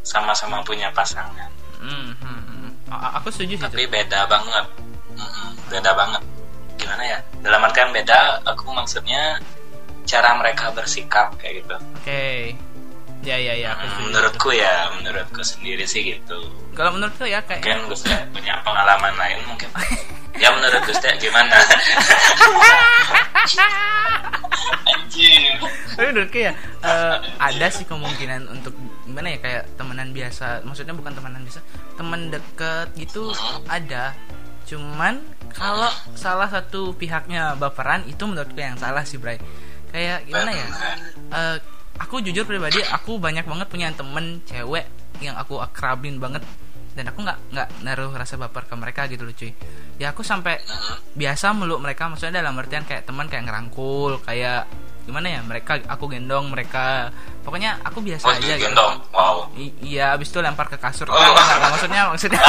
sama-sama 0.00 0.60
punya 0.64 0.88
pasangan. 0.96 1.48
Hmm, 1.80 2.12
hmm, 2.16 2.40
hmm. 2.48 2.70
A- 2.92 3.20
aku 3.20 3.28
setuju 3.28 3.56
sih. 3.56 3.62
tapi 3.64 3.84
beda 3.84 4.24
banget. 4.28 4.64
Mm-mm, 5.12 5.48
beda 5.68 5.92
banget. 5.92 6.22
Gimana 6.80 7.02
ya? 7.04 7.18
Dalam 7.44 7.60
artian 7.60 7.92
beda 7.92 8.40
aku 8.44 8.72
maksudnya 8.72 9.36
cara 10.08 10.32
mereka 10.34 10.72
bersikap 10.72 11.36
kayak 11.36 11.60
gitu. 11.62 11.76
Oke. 12.00 12.56
Ya 13.20 13.34
ya 13.34 13.50
ya, 13.52 13.74
aku 13.74 13.82
Mm, 13.82 13.90
setuju. 13.90 14.04
menurutku 14.08 14.48
ya 14.54 14.74
menurutku 14.94 15.42
sendiri 15.42 15.84
sih 15.84 16.02
gitu. 16.06 16.38
Kalau 16.72 16.94
menurutku 16.94 17.26
ya 17.26 17.42
kayak 17.44 17.60
mungkin 17.60 17.90
Gus 17.90 18.02
Teh 18.02 18.14
punya 18.32 18.56
pengalaman 18.64 19.12
lain 19.14 19.38
mungkin. 19.44 19.68
Ya 20.38 20.54
menurut 20.54 20.86
Teh 20.86 21.18
gimana? 21.18 21.50
Anjir 24.88 25.58
tapi 25.98 26.14
menurutku 26.14 26.38
ya 26.38 26.52
eh, 26.84 27.16
ada 27.42 27.66
sih 27.68 27.82
kemungkinan 27.82 28.46
untuk 28.46 28.70
gimana 29.02 29.34
ya 29.34 29.38
kayak 29.42 29.62
temenan 29.74 30.14
biasa. 30.14 30.62
Maksudnya 30.62 30.94
bukan 30.94 31.12
temenan 31.12 31.42
biasa 31.42 31.60
teman 31.98 32.30
deket 32.30 32.88
gitu 32.94 33.34
ada. 33.66 34.14
Cuman 34.62 35.18
kalau 35.50 35.90
salah 36.14 36.46
satu 36.46 36.94
pihaknya 36.94 37.58
baperan 37.58 38.06
itu 38.06 38.22
menurutku 38.22 38.60
yang 38.60 38.78
salah 38.78 39.02
sih 39.02 39.18
Bray 39.18 39.40
kayak 39.88 40.24
gimana 40.24 40.50
ya 40.52 40.66
Eh, 41.28 41.56
aku 41.98 42.20
jujur 42.20 42.42
pribadi 42.42 42.80
aku 42.82 43.16
banyak 43.16 43.42
banget 43.42 43.66
punya 43.66 43.88
temen 43.90 44.40
cewek 44.44 44.86
yang 45.18 45.34
aku 45.34 45.58
akrabin 45.58 46.16
banget 46.16 46.40
dan 46.94 47.04
aku 47.06 47.20
nggak 47.20 47.38
nggak 47.48 47.68
naruh 47.80 48.10
rasa 48.10 48.34
baper 48.34 48.64
ke 48.64 48.74
mereka 48.74 49.06
gitu 49.06 49.22
loh 49.22 49.32
cuy 49.32 49.52
ya 49.96 50.10
aku 50.10 50.22
sampai 50.22 50.58
biasa 51.12 51.52
meluk 51.52 51.78
mereka 51.78 52.06
maksudnya 52.06 52.38
dalam 52.38 52.54
artian 52.54 52.82
kayak 52.82 53.04
teman 53.04 53.26
kayak 53.26 53.44
ngerangkul 53.44 54.18
kayak 54.20 54.66
gimana 55.04 55.26
ya 55.30 55.40
mereka 55.40 55.80
aku 55.84 56.04
gendong 56.06 56.48
mereka 56.48 57.08
pokoknya 57.40 57.80
aku 57.80 57.98
biasa 57.98 58.24
Oh, 58.24 58.34
aja 58.34 58.44
gitu. 58.52 58.68
gendong. 58.68 58.94
Wow. 59.08 59.48
I- 59.54 59.72
iya 59.82 60.12
abis 60.12 60.28
itu 60.28 60.38
lempar 60.38 60.66
ke 60.66 60.76
kasur 60.76 61.06
Oh. 61.06 61.14
Nggak, 61.14 61.32
nggak, 61.32 61.44
nggak, 61.56 61.70
maksudnya 61.70 62.00
maksudnya 62.06 62.40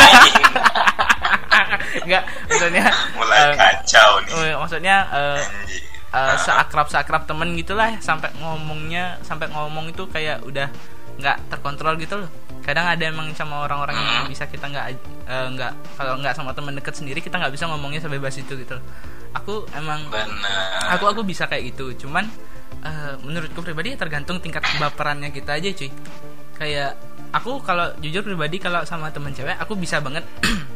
nggak 2.07 2.23
maksudnya 2.45 2.83
Mulai 3.15 3.39
eh, 3.39 3.53
kacau 3.55 4.09
nih. 4.19 4.31
eh, 4.33 4.55
maksudnya 4.55 4.95
Anjing. 5.07 5.83
Eh, 6.13 6.35
seakrab 6.39 6.87
seakrab 6.89 7.23
temen 7.29 7.53
gitulah 7.57 7.97
sampai 8.01 8.33
ngomongnya 8.39 9.17
sampai 9.21 9.49
ngomong 9.51 9.93
itu 9.93 10.05
kayak 10.09 10.41
udah 10.45 10.67
nggak 11.19 11.37
terkontrol 11.51 11.99
gitu 11.99 12.15
loh 12.23 12.29
kadang 12.63 12.85
ada 12.85 13.01
emang 13.09 13.33
sama 13.35 13.65
orang-orang 13.65 13.97
yang 13.97 14.27
bisa 14.29 14.47
kita 14.47 14.69
nggak 14.71 14.85
eh, 15.27 15.47
nggak 15.51 15.71
kalau 15.99 16.15
nggak 16.21 16.33
sama 16.37 16.55
temen 16.55 16.73
deket 16.79 16.95
sendiri 16.95 17.19
kita 17.19 17.35
nggak 17.35 17.53
bisa 17.53 17.65
ngomongnya 17.67 17.99
sebebas 17.99 18.35
itu 18.39 18.53
gitu 18.55 18.77
loh. 18.77 18.85
aku 19.35 19.65
emang 19.77 20.05
Benar. 20.09 20.95
aku 20.97 21.05
aku 21.09 21.21
bisa 21.25 21.45
kayak 21.45 21.73
gitu 21.75 22.07
cuman 22.07 22.25
eh, 22.85 23.13
menurutku 23.25 23.59
pribadi 23.61 23.93
ya 23.93 23.97
tergantung 23.99 24.39
tingkat 24.39 24.63
kebaperannya 24.65 25.29
kita 25.33 25.59
aja 25.59 25.69
cuy 25.75 25.91
kayak 26.57 26.91
aku 27.35 27.61
kalau 27.61 27.93
jujur 27.99 28.23
pribadi 28.25 28.57
kalau 28.57 28.81
sama 28.87 29.11
temen 29.11 29.33
cewek 29.35 29.55
aku 29.59 29.75
bisa 29.75 29.99
banget 29.99 30.23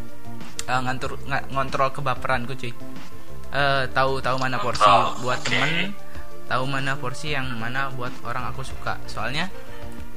eh, 0.71 0.79
ngantur 0.83 1.17
nga- 1.29 1.45
ngontrol 1.49 1.89
kebaperanku 1.95 2.53
cuy 2.57 2.73
Eh, 3.53 3.85
tahu 3.93 4.17
tahu 4.17 4.35
mana 4.41 4.57
porsi 4.57 4.81
Kontrol, 4.81 5.21
buat 5.21 5.37
oke. 5.37 5.45
temen 5.53 5.93
tahu 6.49 6.63
mana 6.65 6.97
porsi 6.97 7.37
yang 7.37 7.45
mana 7.53 7.93
buat 7.93 8.09
orang 8.25 8.49
aku 8.49 8.65
suka. 8.65 8.97
Soalnya 9.05 9.45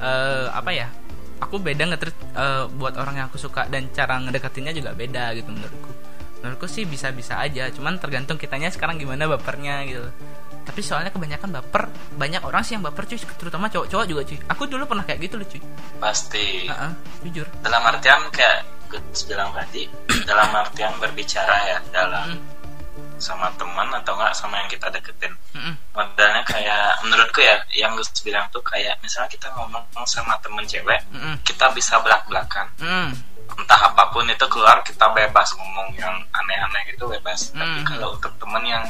eh 0.01 0.45
apa 0.49 0.73
ya 0.73 0.89
aku 1.37 1.61
beda 1.61 1.85
ngetrit 1.85 2.17
eh, 2.33 2.65
buat 2.73 2.97
orang 2.97 3.21
yang 3.21 3.25
aku 3.29 3.37
suka 3.37 3.69
dan 3.69 3.93
cara 3.93 4.17
ngedekatinnya 4.25 4.73
juga 4.73 4.97
beda 4.97 5.37
gitu 5.37 5.53
menurutku. 5.53 5.91
Menurutku 6.41 6.65
sih 6.65 6.89
bisa-bisa 6.89 7.37
aja 7.37 7.69
cuman 7.69 8.01
tergantung 8.01 8.41
kitanya 8.41 8.73
sekarang 8.73 8.97
gimana 8.97 9.29
bapernya 9.29 9.85
gitu. 9.85 10.09
Tapi 10.65 10.81
soalnya 10.83 11.13
kebanyakan 11.13 11.61
baper 11.61 11.87
banyak 12.17 12.41
orang 12.41 12.65
sih 12.65 12.73
yang 12.73 12.83
baper 12.83 13.05
cuy 13.05 13.21
terutama 13.21 13.69
cowok-cowok 13.69 14.05
juga 14.09 14.21
cuy. 14.25 14.37
Aku 14.49 14.65
dulu 14.65 14.83
pernah 14.89 15.05
kayak 15.05 15.29
gitu 15.29 15.37
loh 15.37 15.45
cuy. 15.45 15.61
Pasti. 16.01 16.65
Heeh, 16.65 16.91
jujur. 17.29 17.47
Dalam 17.61 17.85
artian 17.85 18.17
kayak 18.33 18.65
Gus 18.87 19.27
bilang 19.27 19.51
tadi, 19.51 19.83
dalam 20.29 20.47
artian 20.55 20.95
berbicara 20.97 21.55
ya 21.69 21.77
dalam 21.93 22.39
Mm, 22.39 22.56
sama 23.17 23.49
teman 23.57 23.89
atau 23.91 24.13
enggak 24.13 24.33
sama 24.33 24.57
yang 24.57 24.69
kita 24.69 24.87
deketin. 24.89 25.33
mm, 25.51 25.59
mm, 25.59 25.73
Modalnya 25.91 26.41
kayak 26.43 27.01
menurutku 27.01 27.41
ya, 27.41 27.55
yang 27.73 27.93
Gus 27.93 28.09
bilang 28.21 28.45
tuh 28.49 28.61
kayak 28.61 28.97
misalnya 29.01 29.27
kita 29.27 29.49
ngomong 29.53 29.83
sama 30.05 30.37
temen 30.39 30.63
cewek, 30.63 31.01
mm, 31.09 31.17
mm, 31.17 31.35
kita 31.41 31.69
bisa 31.73 31.97
belak-belakan. 31.99 32.67
mm. 32.77 33.09
Entah 33.57 33.81
apa 33.89 34.11
pun 34.11 34.27
itu 34.27 34.45
keluar 34.47 34.83
kita 34.83 35.07
bebas 35.11 35.49
ngomong 35.55 35.89
yang 35.95 36.13
aneh-aneh 36.29 36.93
gitu 36.93 37.07
bebas. 37.07 37.49
Tapi 37.49 37.79
Hmm. 37.79 37.87
kalau 37.87 38.13
untuk 38.13 38.29
temen 38.37 38.59
yang 38.61 38.83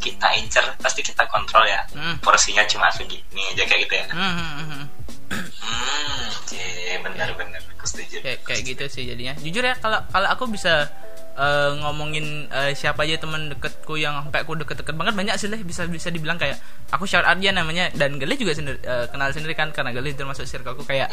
kita 0.00 0.24
incer 0.34 0.64
pasti 0.80 1.04
kita 1.04 1.28
kontrol 1.28 1.62
ya. 1.62 1.84
Hmm. 1.92 2.16
Porsinya 2.18 2.64
cuma 2.64 2.88
segini 2.90 3.44
aja 3.52 3.62
kayak 3.62 3.80
gitu 3.84 3.94
ya. 3.94 4.04
Mm, 4.10 4.18
mm, 4.18 4.50
mm, 4.56 4.66
mm. 4.72 4.84
Hmm, 5.30 6.26
cie, 6.42 6.96
benar-benar 6.98 7.60
aku 7.70 7.86
setuju. 7.86 8.18
kayak 8.20 8.40
kayak 8.42 8.62
gitu 8.66 8.84
sih 8.88 9.04
jadinya 9.06 9.36
jujur 9.38 9.62
ya 9.62 9.76
kalau 9.76 10.00
kalau 10.08 10.28
aku 10.28 10.44
bisa 10.48 10.88
eh, 11.36 11.70
ngomongin 11.78 12.50
eh, 12.50 12.72
siapa 12.74 13.06
aja 13.06 13.20
teman 13.20 13.52
deketku 13.54 13.94
yang 13.98 14.18
sampai 14.24 14.42
aku 14.42 14.58
deket-deket 14.58 14.94
banget 14.94 15.14
banyak 15.14 15.34
sih 15.38 15.48
lah 15.50 15.60
bisa 15.62 15.86
bisa 15.86 16.08
dibilang 16.10 16.38
kayak 16.38 16.58
aku 16.90 17.04
shout 17.06 17.26
out 17.26 17.38
dia 17.38 17.54
namanya. 17.54 17.90
Dan 17.94 18.18
Gali 18.18 18.34
juga 18.34 18.56
sendiri, 18.56 18.78
eh, 18.82 19.06
kenal 19.10 19.30
sendiri 19.30 19.54
kan 19.54 19.70
karena 19.70 19.94
Gali 19.94 20.14
termasuk 20.16 20.48
circle 20.48 20.74
aku 20.74 20.84
kayak 20.86 21.10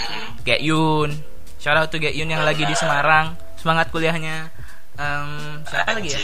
Get 0.47 0.63
Yun. 0.63 1.13
Shout 1.57 1.77
out 1.77 1.89
to 1.89 1.97
Get 1.97 2.13
Yun 2.13 2.29
yang 2.29 2.45
lagi 2.45 2.63
di 2.65 2.75
Semarang. 2.77 3.33
Semangat 3.57 3.89
kuliahnya. 3.89 4.49
Em, 4.97 5.61
siapa 5.69 5.93
lagi 5.93 6.09
ya 6.09 6.21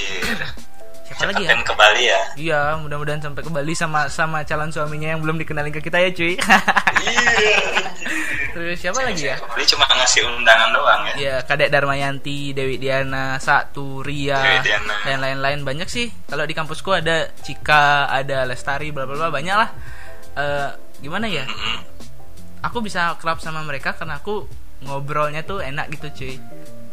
Anjir. 1.13 1.22
siapa 1.22 1.32
lagi 1.38 1.43
ya 1.46 1.55
ke 1.62 1.74
Bali 1.77 2.03
ya. 2.10 2.22
Iya, 2.34 2.62
mudah-mudahan 2.82 3.22
sampai 3.22 3.41
ke 3.46 3.51
Bali 3.53 3.74
sama 3.77 4.10
sama 4.10 4.41
calon 4.43 4.74
suaminya 4.74 5.13
yang 5.13 5.22
belum 5.22 5.38
dikenalin 5.38 5.70
ke 5.70 5.82
kita 5.86 6.01
ya, 6.01 6.10
cuy. 6.10 6.34
Iya. 7.03 7.29
Terus 8.53 8.77
siapa 8.82 9.01
lagi 9.01 9.29
ya? 9.29 9.38
Bali 9.41 9.65
cuma 9.65 9.86
ngasih 9.89 10.21
undangan 10.30 10.69
doang 10.73 11.02
ya. 11.10 11.13
Ya, 11.17 11.36
Kadek 11.45 11.69
Darmayanti, 11.73 12.54
Dewi 12.54 12.78
Diana, 12.78 13.38
Satu, 13.38 14.02
Ria, 14.06 14.41
Dewi 14.41 14.60
Diana. 14.65 14.95
dan 15.06 15.17
lain-lain 15.21 15.62
banyak 15.65 15.89
sih. 15.89 16.10
Kalau 16.30 16.45
di 16.45 16.54
kampusku 16.54 16.89
ada 16.93 17.30
Cika, 17.41 18.10
ada 18.10 18.45
Lestari, 18.45 18.89
bla 18.93 19.06
bla 19.10 19.17
bla 19.17 19.30
banyak 19.34 19.56
lah. 19.58 19.69
Eh, 20.34 20.69
gimana 21.02 21.30
ya? 21.30 21.45
Mm-mm. 21.45 21.78
Aku 22.63 22.80
bisa 22.80 23.13
kerap 23.19 23.43
sama 23.43 23.62
mereka 23.65 23.93
karena 23.93 24.17
aku 24.21 24.47
ngobrolnya 24.86 25.43
tuh 25.43 25.60
enak 25.60 25.91
gitu, 25.93 26.08
cuy. 26.13 26.36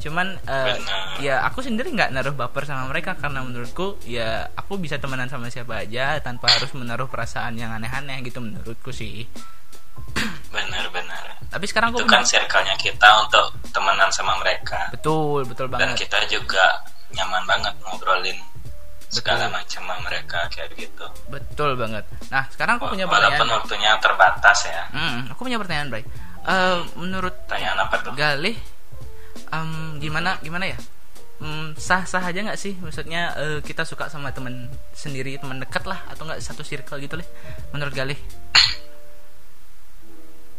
Cuman 0.00 0.40
Benar. 0.40 1.20
ya 1.20 1.44
aku 1.44 1.60
sendiri 1.60 1.88
nggak 1.90 2.10
naruh 2.10 2.32
baper 2.32 2.64
sama 2.64 2.88
mereka 2.88 3.12
karena 3.14 3.40
menurutku 3.40 4.00
ya 4.02 4.28
aku 4.50 4.76
bisa 4.76 4.96
temenan 4.96 5.28
sama 5.28 5.46
siapa 5.46 5.76
aja 5.78 6.16
tanpa 6.18 6.48
harus 6.48 6.72
menaruh 6.72 7.04
perasaan 7.04 7.54
yang 7.54 7.70
aneh-aneh 7.70 8.20
gitu 8.22 8.40
menurutku 8.40 8.90
sih. 8.90 9.28
Benar-benar. 10.50 11.36
Tapi 11.46 11.64
sekarang 11.66 11.92
Itu 11.92 12.06
kan 12.06 12.22
circle-nya 12.22 12.74
kita 12.76 13.08
untuk 13.20 13.44
temenan 13.70 14.10
sama 14.10 14.38
mereka. 14.38 14.90
betul 14.90 15.44
betul 15.44 15.66
Dan 15.68 15.92
banget. 15.92 16.06
kita 16.06 16.18
juga 16.26 16.64
nyaman 17.10 17.42
banget 17.44 17.74
ngobrolin 17.80 18.38
segala 19.10 19.50
macam 19.50 19.82
sama 19.82 19.98
mereka 20.00 20.46
kayak 20.48 20.70
gitu. 20.76 21.02
Betul 21.26 21.74
banget. 21.74 22.06
Nah, 22.30 22.46
sekarang 22.48 22.78
aku 22.78 22.94
punya 22.94 23.04
Walaupun 23.04 23.26
pertanyaan. 23.34 23.56
waktunya 23.58 23.90
terbatas 23.98 24.58
ya. 24.64 24.82
Hmm, 24.94 25.26
aku 25.28 25.40
punya 25.42 25.58
pertanyaan, 25.58 25.90
Bray. 25.90 26.04
Eh, 26.40 26.78
menurut 26.94 27.34
Tanyaan 27.44 27.78
apa 27.82 27.98
tuh? 28.00 28.14
Galih, 28.14 28.54
em, 29.52 29.98
gimana 29.98 30.38
gimana 30.40 30.66
ya? 30.70 30.78
Hmm, 31.40 31.72
sah-sah 31.72 32.20
aja 32.20 32.40
nggak 32.44 32.60
sih? 32.60 32.76
Maksudnya 32.76 33.32
eh, 33.36 33.58
kita 33.64 33.82
suka 33.88 34.12
sama 34.12 34.28
temen 34.30 34.68
sendiri, 34.92 35.40
teman 35.40 35.56
dekat 35.56 35.88
lah, 35.88 36.04
atau 36.12 36.28
nggak 36.28 36.40
satu 36.44 36.60
circle 36.60 37.00
gitu 37.00 37.16
leh? 37.16 37.24
Menurut 37.72 37.94
Galih? 37.96 38.18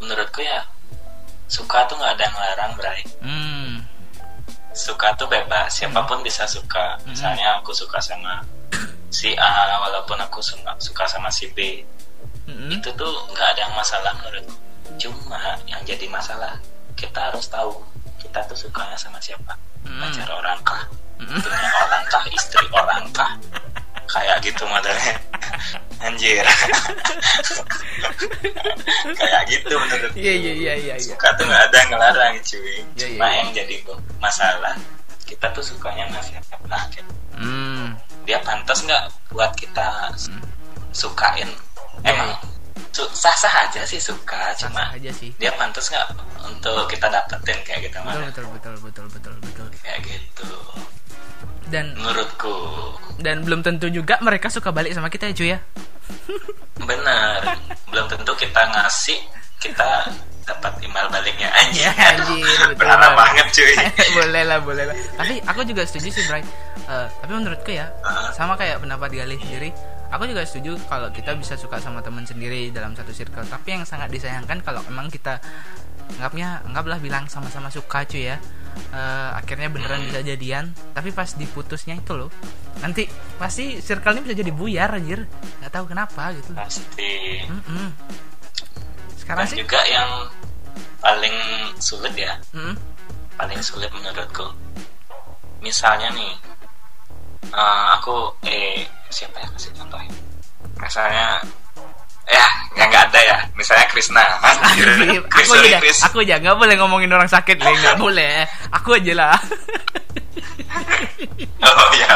Menurutku 0.01 0.41
ya 0.41 0.65
suka 1.45 1.85
tuh 1.85 1.99
nggak 1.99 2.13
ada 2.17 2.23
yang 2.25 2.37
larang, 2.37 2.71
Bray. 2.79 3.01
Hmm, 3.21 3.71
Suka 4.71 5.11
tuh 5.19 5.27
bebas, 5.27 5.67
siapa 5.67 5.99
pun 6.07 6.23
bisa 6.23 6.47
suka. 6.47 6.95
Misalnya 7.03 7.59
aku 7.59 7.75
suka 7.75 7.99
sama 7.99 8.39
si 9.11 9.35
A, 9.35 9.77
walaupun 9.83 10.15
aku 10.17 10.39
suka, 10.39 10.71
suka 10.79 11.03
sama 11.05 11.27
si 11.27 11.51
B. 11.51 11.83
mm-mm. 12.47 12.71
itu 12.71 12.89
tuh 12.95 13.11
nggak 13.35 13.47
ada 13.53 13.61
yang 13.67 13.75
masalah 13.77 14.11
menurutku 14.17 14.55
cuma 14.97 15.37
yang 15.69 15.79
jadi 15.85 16.03
masalah 16.09 16.57
kita 16.97 17.29
harus 17.31 17.45
tahu 17.47 17.79
kita 18.21 18.39
tuh 18.45 18.57
sukanya 18.57 18.95
sama 18.95 19.17
siapa? 19.17 19.57
Mm. 19.81 19.97
pacar 19.97 20.29
orang 20.29 20.59
kah? 20.61 20.83
Punya 21.17 21.69
orang 21.89 22.05
kah? 22.05 22.23
Istri 22.29 22.65
orang 22.69 23.05
kah? 23.09 23.33
Kayak 24.05 24.37
gitu 24.45 24.63
modelnya. 24.67 25.15
Anjir. 26.01 26.41
Kayak 29.21 29.41
gitu 29.47 29.73
menurut 29.77 30.11
Iya 30.17 30.33
iya 30.33 30.53
iya 30.53 30.73
iya. 30.75 30.95
iya. 30.97 30.99
suka 30.99 31.29
tuh 31.37 31.45
nggak 31.47 31.63
ada 31.69 31.77
yang 31.77 31.89
ngelarang 31.93 32.35
cuy. 32.41 32.59
Iya, 32.59 32.75
iya, 32.75 32.83
cuma 32.97 33.25
iya. 33.29 33.37
yang 33.39 33.49
jadi 33.55 33.75
masalah. 34.19 34.75
Kita 35.25 35.47
tuh 35.55 35.63
sukanya 35.63 36.11
sama 36.11 36.21
siapa? 36.25 36.55
Gitu. 36.91 37.11
Hmm, 37.39 37.95
dia 38.27 38.43
pantas 38.43 38.83
nggak 38.83 39.03
buat 39.31 39.55
kita 39.55 40.11
sukain? 40.91 41.47
Iya, 42.03 42.11
emang 42.11 42.35
sah-sah 42.91 43.67
aja 43.67 43.81
sih 43.83 43.97
suka 43.97 44.51
cuma 44.55 44.83
sah 44.83 44.95
aja 44.95 45.11
sih. 45.11 45.31
dia 45.35 45.51
pantas 45.55 45.87
nggak 45.87 46.07
untuk 46.43 46.85
kita 46.85 47.07
dapetin 47.07 47.57
kayak 47.63 47.87
gitu 47.87 47.97
Betul 47.97 48.05
mana 48.05 48.27
betul 48.27 48.45
betul 48.51 48.75
betul 48.77 49.05
betul 49.07 49.33
betul. 49.39 49.67
kayak 49.81 49.99
gitu. 50.03 50.49
Dan 51.67 51.95
menurutku. 51.95 52.51
dan 53.17 53.47
belum 53.47 53.61
tentu 53.61 53.87
juga 53.87 54.19
mereka 54.19 54.51
suka 54.51 54.69
balik 54.69 54.91
sama 54.91 55.07
kita 55.07 55.29
ya 55.29 55.33
cuy 55.33 55.49
ya. 55.49 55.59
benar. 56.77 57.39
Belum 57.87 58.05
tentu 58.07 58.31
kita 58.35 58.61
ngasih 58.67 59.19
kita 59.55 60.09
dapat 60.41 60.73
imbal 60.81 61.05
baliknya 61.07 61.47
Ya, 61.71 61.93
anjir, 61.93 62.43
betul. 62.73 62.81
Berharap 62.81 63.13
banget. 63.15 63.45
cuy 63.55 63.73
boleh 64.19 64.43
lah 64.43 64.59
boleh 64.59 64.83
lah. 64.83 64.95
Tapi 65.15 65.39
aku 65.45 65.61
juga 65.63 65.85
setuju 65.85 66.09
sih 66.11 66.23
Bray. 66.27 66.43
Eh, 66.81 67.07
tapi 67.21 67.31
menurutku 67.31 67.71
ya 67.71 67.87
sama 68.33 68.57
kayak 68.57 68.81
pendapat 68.81 69.15
Galih 69.15 69.39
sendiri 69.39 69.69
aku 70.11 70.27
juga 70.27 70.43
setuju 70.43 70.75
kalau 70.91 71.07
kita 71.09 71.33
bisa 71.39 71.55
suka 71.55 71.79
sama 71.79 72.03
teman 72.03 72.27
sendiri 72.27 72.69
dalam 72.69 72.93
satu 72.93 73.15
circle. 73.15 73.47
Tapi 73.47 73.79
yang 73.79 73.83
sangat 73.87 74.11
disayangkan 74.11 74.59
kalau 74.61 74.83
emang 74.91 75.07
kita 75.07 75.39
anggapnya 76.19 76.59
anggaplah 76.67 76.99
bilang 76.99 77.25
sama-sama 77.31 77.71
suka 77.71 78.03
cuy 78.03 78.35
ya. 78.35 78.37
Eh, 78.91 79.29
akhirnya 79.35 79.71
beneran 79.71 80.03
bisa 80.05 80.19
jadian. 80.23 80.75
Tapi 80.91 81.15
pas 81.15 81.31
diputusnya 81.33 81.95
itu 81.95 82.13
loh 82.13 82.31
nanti 82.79 83.03
pasti 83.35 83.77
circle 83.83 84.15
ini 84.17 84.21
bisa 84.27 84.35
jadi 84.35 84.51
buyar 84.51 84.89
anjir. 84.95 85.27
Nggak 85.63 85.71
tahu 85.71 85.85
kenapa 85.87 86.35
gitu. 86.35 86.51
Pasti. 86.55 87.45
Mm-mm. 87.47 87.89
sekarang 89.21 89.45
dan 89.45 89.53
sih 89.53 89.61
juga 89.61 89.79
yang 89.85 90.11
paling 90.97 91.37
sulit 91.77 92.13
ya. 92.17 92.35
Mm-mm. 92.51 92.75
paling 93.37 93.59
sulit 93.63 93.89
menurutku. 93.93 94.49
Misalnya 95.61 96.09
nih 96.15 96.33
eh, 97.53 97.85
aku 97.95 98.33
eh 98.49 99.00
siapa 99.11 99.37
ya 99.37 99.47
kasih 99.53 99.71
contoh 99.75 99.99
ya 99.99 100.11
misalnya 100.79 101.27
ya 102.31 102.47
yang 102.79 102.87
nggak 102.87 103.03
ada 103.11 103.19
ya 103.21 103.37
misalnya 103.53 103.85
Krisna 103.91 104.23
aku 105.35 105.51
aja, 105.59 105.77
Chris. 105.83 105.99
aku 106.01 106.23
aja 106.23 106.39
nggak 106.39 106.55
boleh 106.55 106.75
ngomongin 106.79 107.11
orang 107.11 107.27
sakit, 107.27 107.59
Le. 107.59 107.71
nggak 107.75 107.97
boleh. 107.99 108.47
Aku 108.71 108.95
aja 108.95 109.13
lah. 109.13 109.35
oh 111.61 111.89
ya 111.93 112.13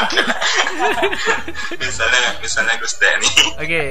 misalnya 1.82 2.30
misalnya 2.40 2.74
Gus 2.80 2.96
Dek 2.98 3.14
nih 3.20 3.36
Oke. 3.60 3.84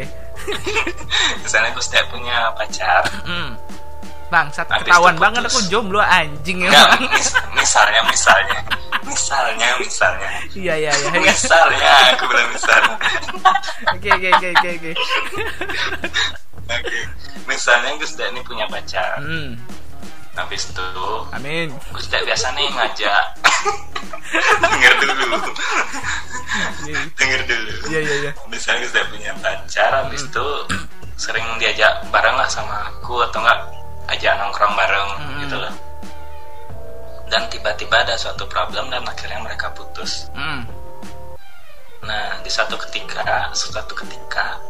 misalnya 1.45 1.71
Gus 1.77 1.89
Dek 1.93 2.05
punya 2.11 2.51
pacar 2.57 3.05
Hmm. 3.25 3.55
Bang, 4.27 4.49
saat 4.51 4.67
Habis 4.67 4.89
ketahuan 4.89 5.15
banget 5.17 5.43
aku 5.45 5.61
jomblo 5.69 6.01
anjing 6.01 6.65
ya. 6.65 6.71
Bang. 6.71 7.07
mis- 7.09 7.37
misalnya 7.55 8.01
misalnya 8.05 8.59
misalnya 9.05 9.69
misalnya 9.77 10.29
Iya 10.51 10.75
iya 10.77 10.93
iya. 10.93 11.11
misalnya 11.15 11.93
aku 12.13 12.25
bilang 12.27 12.49
misalnya 12.51 12.95
Oke 13.93 14.09
oke 14.11 14.29
oke 14.33 14.49
oke 14.51 14.69
oke. 14.75 14.93
Misalnya 17.45 17.91
Gus 17.97 18.13
Dek 18.15 18.29
ini 18.31 18.41
punya 18.43 18.65
pacar 18.67 19.21
Hmm. 19.21 19.55
habis 20.35 20.67
itu 20.67 20.89
Amin. 21.31 21.69
Gus 21.93 22.09
Dek 22.09 22.25
biasa 22.25 22.51
nih 22.53 22.67
ngajak 22.67 23.25
denger 24.65 24.95
dulu 24.99 25.39
denger 27.15 27.41
dulu 27.45 27.71
iya 27.87 28.01
iya. 28.01 28.15
iya. 28.21 28.31
misalnya 28.49 28.83
Gus 28.83 28.93
Dek 28.93 29.07
punya 29.09 29.31
pacar 29.39 29.91
habis 29.95 30.25
itu 30.25 30.47
sering 31.15 31.47
diajak 31.57 32.03
bareng 32.09 32.35
lah 32.35 32.49
sama 32.49 32.91
aku 32.91 33.23
atau 33.23 33.39
enggak 33.39 33.61
ajak 34.11 34.33
nongkrong 34.37 34.75
bareng 34.75 35.11
Hmm. 35.21 35.41
gitu 35.45 35.57
loh 35.57 35.75
dan 37.29 37.43
tiba-tiba 37.49 38.05
ada 38.05 38.15
suatu 38.15 38.45
problem 38.47 38.93
dan 38.93 39.03
akhirnya 39.03 39.41
mereka 39.41 39.73
putus 39.73 40.29
Hmm. 40.33 40.65
Nah, 42.05 42.37
di 42.45 42.53
suatu 42.53 42.77
ketika, 42.77 43.49
suatu 43.57 43.97
ketika, 43.97 44.61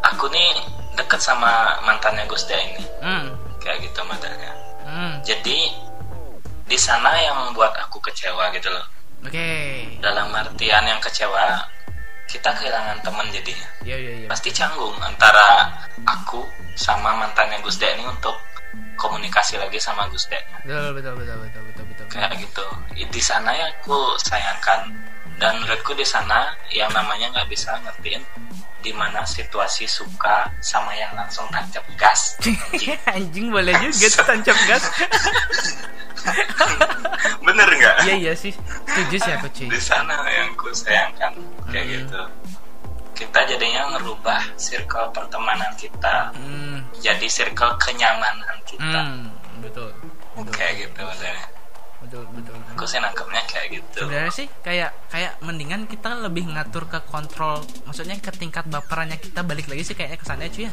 aku 0.00 0.32
nih 0.32 0.48
deket 0.96 1.20
sama 1.20 1.76
mantannya 1.84 2.24
Gus 2.24 2.48
Dek 2.48 2.56
ini, 2.56 2.80
Hmm. 3.04 3.36
kayak 3.60 3.84
gitu 3.84 4.00
modelnya. 4.08 4.48
Hmm. 4.88 5.20
Jadi 5.20 5.68
di 6.64 6.78
sana 6.80 7.20
yang 7.20 7.52
buat 7.52 7.76
aku 7.84 8.00
kecewa 8.00 8.48
gitu 8.56 8.72
loh. 8.72 8.80
Oke. 9.28 9.52
Dalam 10.00 10.32
artian 10.32 10.80
yang 10.88 10.96
kecewa, 11.04 11.60
kita 12.24 12.48
kehilangan 12.56 12.96
teman 13.04 13.28
jadinya. 13.28 13.68
Iya 13.84 13.96
iya 14.00 14.12
iya. 14.24 14.26
Pasti 14.32 14.48
canggung 14.48 14.96
antara 15.04 15.68
aku 16.08 16.40
sama 16.80 17.12
mantannya 17.12 17.60
Gus 17.60 17.76
ini 17.76 18.08
untuk 18.08 18.40
komunikasi 19.00 19.56
lagi 19.56 19.80
sama 19.80 20.04
Gus 20.12 20.28
Dek. 20.28 20.44
Betul 20.62 20.92
betul 20.92 21.14
betul 21.16 21.36
betul 21.40 21.62
betul 21.64 21.84
betul. 21.88 22.06
Kayak 22.12 22.36
gitu. 22.36 22.64
Di 23.08 23.22
sana 23.24 23.50
yang 23.50 23.72
aku 23.80 23.96
sayangkan 24.20 24.92
dan 25.40 25.56
menurutku 25.56 25.96
di 25.96 26.04
sana 26.04 26.52
yang 26.68 26.92
namanya 26.92 27.32
nggak 27.32 27.48
bisa 27.48 27.72
ngertiin 27.80 28.20
di 28.80 28.92
mana 28.92 29.24
situasi 29.24 29.84
suka 29.84 30.48
sama 30.60 30.92
yang 30.92 31.12
langsung 31.12 31.48
tancap 31.48 31.84
gas. 31.96 32.36
Anjing. 32.44 32.96
Anjing 33.16 33.46
boleh 33.48 33.72
juga 33.88 34.06
tuh 34.10 34.24
tancap 34.28 34.56
gas. 34.68 34.84
Bener 37.40 37.68
nggak? 37.68 37.96
Iya 38.04 38.14
iya 38.16 38.32
sih. 38.36 38.52
Setuju 38.84 39.16
sih 39.16 39.32
aku 39.32 39.48
cuy. 39.48 39.68
Di 39.68 39.80
sana 39.80 40.16
yang 40.28 40.52
ku 40.56 40.68
sayangkan 40.70 41.32
kayak 41.72 41.84
Hmm. 41.88 41.92
gitu. 42.04 42.20
Kita 43.20 43.40
jadinya 43.44 43.82
ngerubah 43.92 44.56
circle 44.56 45.12
pertemanan 45.12 45.68
kita 45.76 46.32
Hmm. 46.32 46.80
jadi 46.96 47.26
circle 47.28 47.76
kenyamanan 47.76 48.56
kita. 48.64 49.00
Hmm. 49.04 49.28
Betul. 49.60 49.92
Betul. 50.32 50.52
Kayak 50.52 50.72
gitu 50.80 51.00
maksudnya. 51.02 51.44
Betul 52.00 52.24
betul. 52.32 52.56
Aku 52.72 52.84
sih 52.86 52.96
nangkepnya 52.96 53.44
kayak 53.44 53.68
gitu. 53.70 54.00
Sebenarnya 54.02 54.32
sih 54.32 54.48
kayak 54.64 54.90
kayak 55.06 55.36
mendingan 55.40 55.84
kita 55.84 56.16
lebih 56.16 56.48
ngatur 56.48 56.88
ke 56.88 57.04
kontrol, 57.04 57.60
maksudnya 57.84 58.16
ke 58.16 58.32
tingkat 58.32 58.64
baperannya 58.64 59.20
kita 59.20 59.44
balik 59.44 59.68
lagi 59.68 59.84
sih 59.84 59.92
kayaknya 59.92 60.16
kesannya 60.16 60.48
cuy 60.48 60.64
ya. 60.64 60.72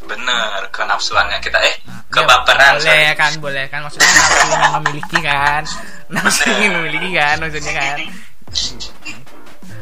Bener, 0.00 0.60
kenafsuannya 0.70 1.38
kita 1.40 1.58
eh 1.60 1.76
Nah, 1.84 2.00
kebaperan. 2.08 2.78
boleh 2.78 2.88
sorry. 3.04 3.18
kan, 3.18 3.32
boleh 3.36 3.64
kan, 3.66 3.80
maksudnya 3.82 4.06
nafsu 4.08 4.46
ingin 4.46 4.70
memiliki 4.72 5.18
kan, 5.20 5.62
nafsu 6.14 6.42
ingin 6.48 6.70
memiliki 6.72 7.10
kan, 7.12 7.34
maksudnya 7.36 7.72
kan. 7.74 7.96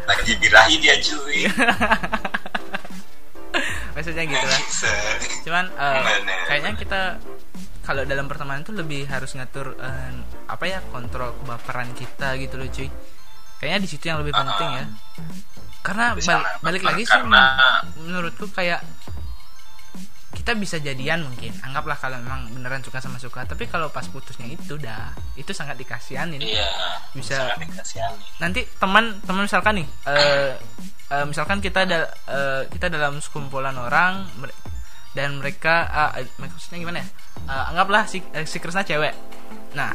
Lagi 0.05 0.33
birahi 0.37 0.75
dia 0.79 0.95
cuy. 0.99 1.41
maksudnya 3.95 4.25
gitu 4.27 4.43
lah. 4.43 4.61
Cuman 5.47 5.65
Bener. 5.71 6.39
kayaknya 6.51 6.73
kita 6.75 7.01
kalau 7.81 8.03
dalam 8.03 8.27
pertemanan 8.27 8.67
tuh 8.67 8.75
lebih 8.75 9.07
harus 9.07 9.31
ngatur 9.33 9.77
eh, 9.77 10.13
apa 10.49 10.65
ya 10.65 10.83
kontrol 10.91 11.31
kebaperan 11.39 11.95
kita 11.95 12.35
gitu 12.37 12.59
loh 12.59 12.67
cuy. 12.67 12.89
Kayaknya 13.57 13.81
di 13.81 13.89
situ 13.89 14.05
yang 14.05 14.19
lebih 14.19 14.35
penting 14.35 14.71
ya. 14.75 14.85
Karena 15.81 16.13
Di 16.13 16.21
bal- 16.21 16.43
sana, 16.43 16.49
balik 16.59 16.83
lagi 16.83 17.05
sih 17.05 17.13
Karena- 17.13 17.55
men- 17.55 18.03
menurutku 18.03 18.51
kayak 18.51 18.83
kita 20.35 20.53
bisa 20.53 20.77
jadian 20.77 21.23
mungkin. 21.23 21.55
Anggaplah 21.63 21.97
kalau 21.97 22.19
memang 22.19 22.51
beneran 22.51 22.83
suka 22.83 22.99
sama 22.99 23.17
suka. 23.17 23.47
Tapi 23.47 23.65
kalau 23.65 23.89
pas 23.89 24.05
putusnya 24.05 24.45
itu 24.45 24.75
dah. 24.77 25.15
Itu 25.35 25.55
sangat 25.55 25.79
dikasihanin. 25.79 26.43
Iya. 26.43 26.67
Bisa- 27.15 27.55
nanti 28.37 28.67
teman 28.77 29.23
teman 29.23 29.47
misalkan 29.47 29.79
nih 29.79 29.89
eh 30.05 30.53
eh, 31.09 31.25
misalkan 31.25 31.63
kita 31.63 31.87
da- 31.87 32.11
eh, 32.27 32.63
kita 32.69 32.91
dalam 32.91 33.23
sekumpulan 33.23 33.79
orang 33.79 34.27
dan 35.15 35.39
mereka 35.39 35.87
eh, 36.19 36.27
maksudnya 36.37 36.79
gimana 36.83 36.99
ya? 37.01 37.07
Eh, 37.47 37.65
anggaplah 37.71 38.05
si 38.05 38.19
eh, 38.35 38.43
si 38.45 38.59
Krisna 38.59 38.83
cewek 38.83 39.15
nah 39.75 39.93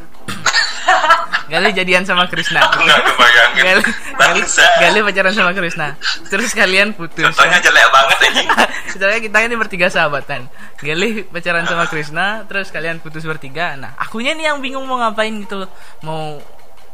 Gali 1.49 1.73
jadian 1.73 2.05
sama 2.05 2.29
Krisna 2.29 2.61
Aku 2.61 2.81
nggak 2.85 3.01
kebayangin. 3.09 3.63
Gali, 3.65 3.81
Gali. 4.17 4.41
Gali 4.81 4.99
pacaran 5.01 5.33
sama 5.33 5.51
Krisna 5.57 5.97
terus 6.29 6.53
kalian 6.53 6.93
putus 6.93 7.25
Contohnya 7.25 7.57
jelek 7.57 7.89
banget 7.89 8.17
anjing. 8.29 8.47
Sebenarnya 8.93 9.21
kita 9.21 9.37
ini 9.45 9.55
bertiga 9.57 9.87
sahabatan. 9.89 10.49
Galih 10.81 11.25
pacaran 11.29 11.65
sama 11.69 11.85
Krisna, 11.85 12.45
terus 12.49 12.73
kalian 12.73 12.97
putus 13.01 13.21
bertiga. 13.25 13.77
Nah, 13.77 13.93
akunya 13.97 14.33
nih 14.33 14.49
yang 14.49 14.57
bingung 14.61 14.85
mau 14.89 14.97
ngapain 14.97 15.33
gitu. 15.45 15.69
Mau 16.01 16.41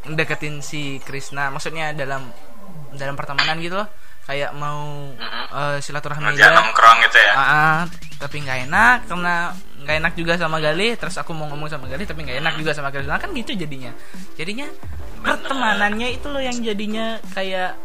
deketin 0.07 0.59
si 0.59 0.99
Krisna, 1.03 1.51
maksudnya 1.51 1.95
dalam 1.95 2.31
dalam 2.95 3.15
pertemanan 3.15 3.59
gitu 3.63 3.79
loh. 3.79 3.87
Kayak 4.25 4.57
mau 4.57 5.13
eh, 5.55 5.77
silaturahmi 5.79 6.33
Ngajak 6.33 6.49
aja. 6.49 6.57
nongkrong 6.57 6.97
gitu 7.07 7.17
ya. 7.21 7.33
Ah, 7.37 7.41
ah, 7.41 7.79
tapi 8.17 8.41
nggak 8.41 8.59
enak 8.67 8.97
karena 9.05 9.35
nggak 9.85 9.97
enak 10.01 10.13
juga 10.17 10.33
sama 10.41 10.57
Galih. 10.57 10.97
Terus 10.97 11.15
aku 11.21 11.31
mau 11.37 11.45
ngomong 11.45 11.69
sama 11.69 11.85
Galih 11.85 12.09
tapi 12.09 12.25
nggak 12.25 12.41
enak 12.41 12.53
juga 12.57 12.73
sama 12.73 12.89
Krisna 12.89 13.21
kan 13.21 13.29
gitu 13.37 13.53
jadinya. 13.53 13.93
Jadinya 14.33 14.67
pertemanannya 15.21 16.17
itu 16.17 16.27
loh 16.27 16.41
yang 16.41 16.57
jadinya 16.59 17.21
kayak 17.37 17.77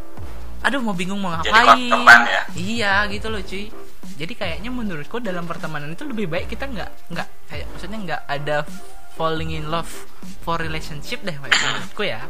aduh 0.64 0.80
mau 0.80 0.96
bingung 0.96 1.20
mau 1.20 1.36
ngapain. 1.36 1.92
ya? 2.24 2.42
Iya 2.56 2.94
gitu 3.12 3.28
loh 3.28 3.44
cuy. 3.44 3.68
Jadi 4.16 4.32
kayaknya 4.36 4.68
menurutku 4.72 5.20
dalam 5.20 5.44
pertemanan 5.44 5.92
itu 5.92 6.04
lebih 6.08 6.28
baik 6.28 6.52
kita 6.52 6.68
nggak 6.68 6.90
nggak 7.12 7.28
kayak 7.48 7.66
maksudnya 7.72 7.98
nggak 8.00 8.22
ada 8.28 8.56
falling 9.16 9.52
in 9.52 9.68
love 9.68 9.88
for 10.44 10.56
relationship 10.56 11.20
deh 11.24 11.36
menurutku 11.36 12.04
ya. 12.04 12.24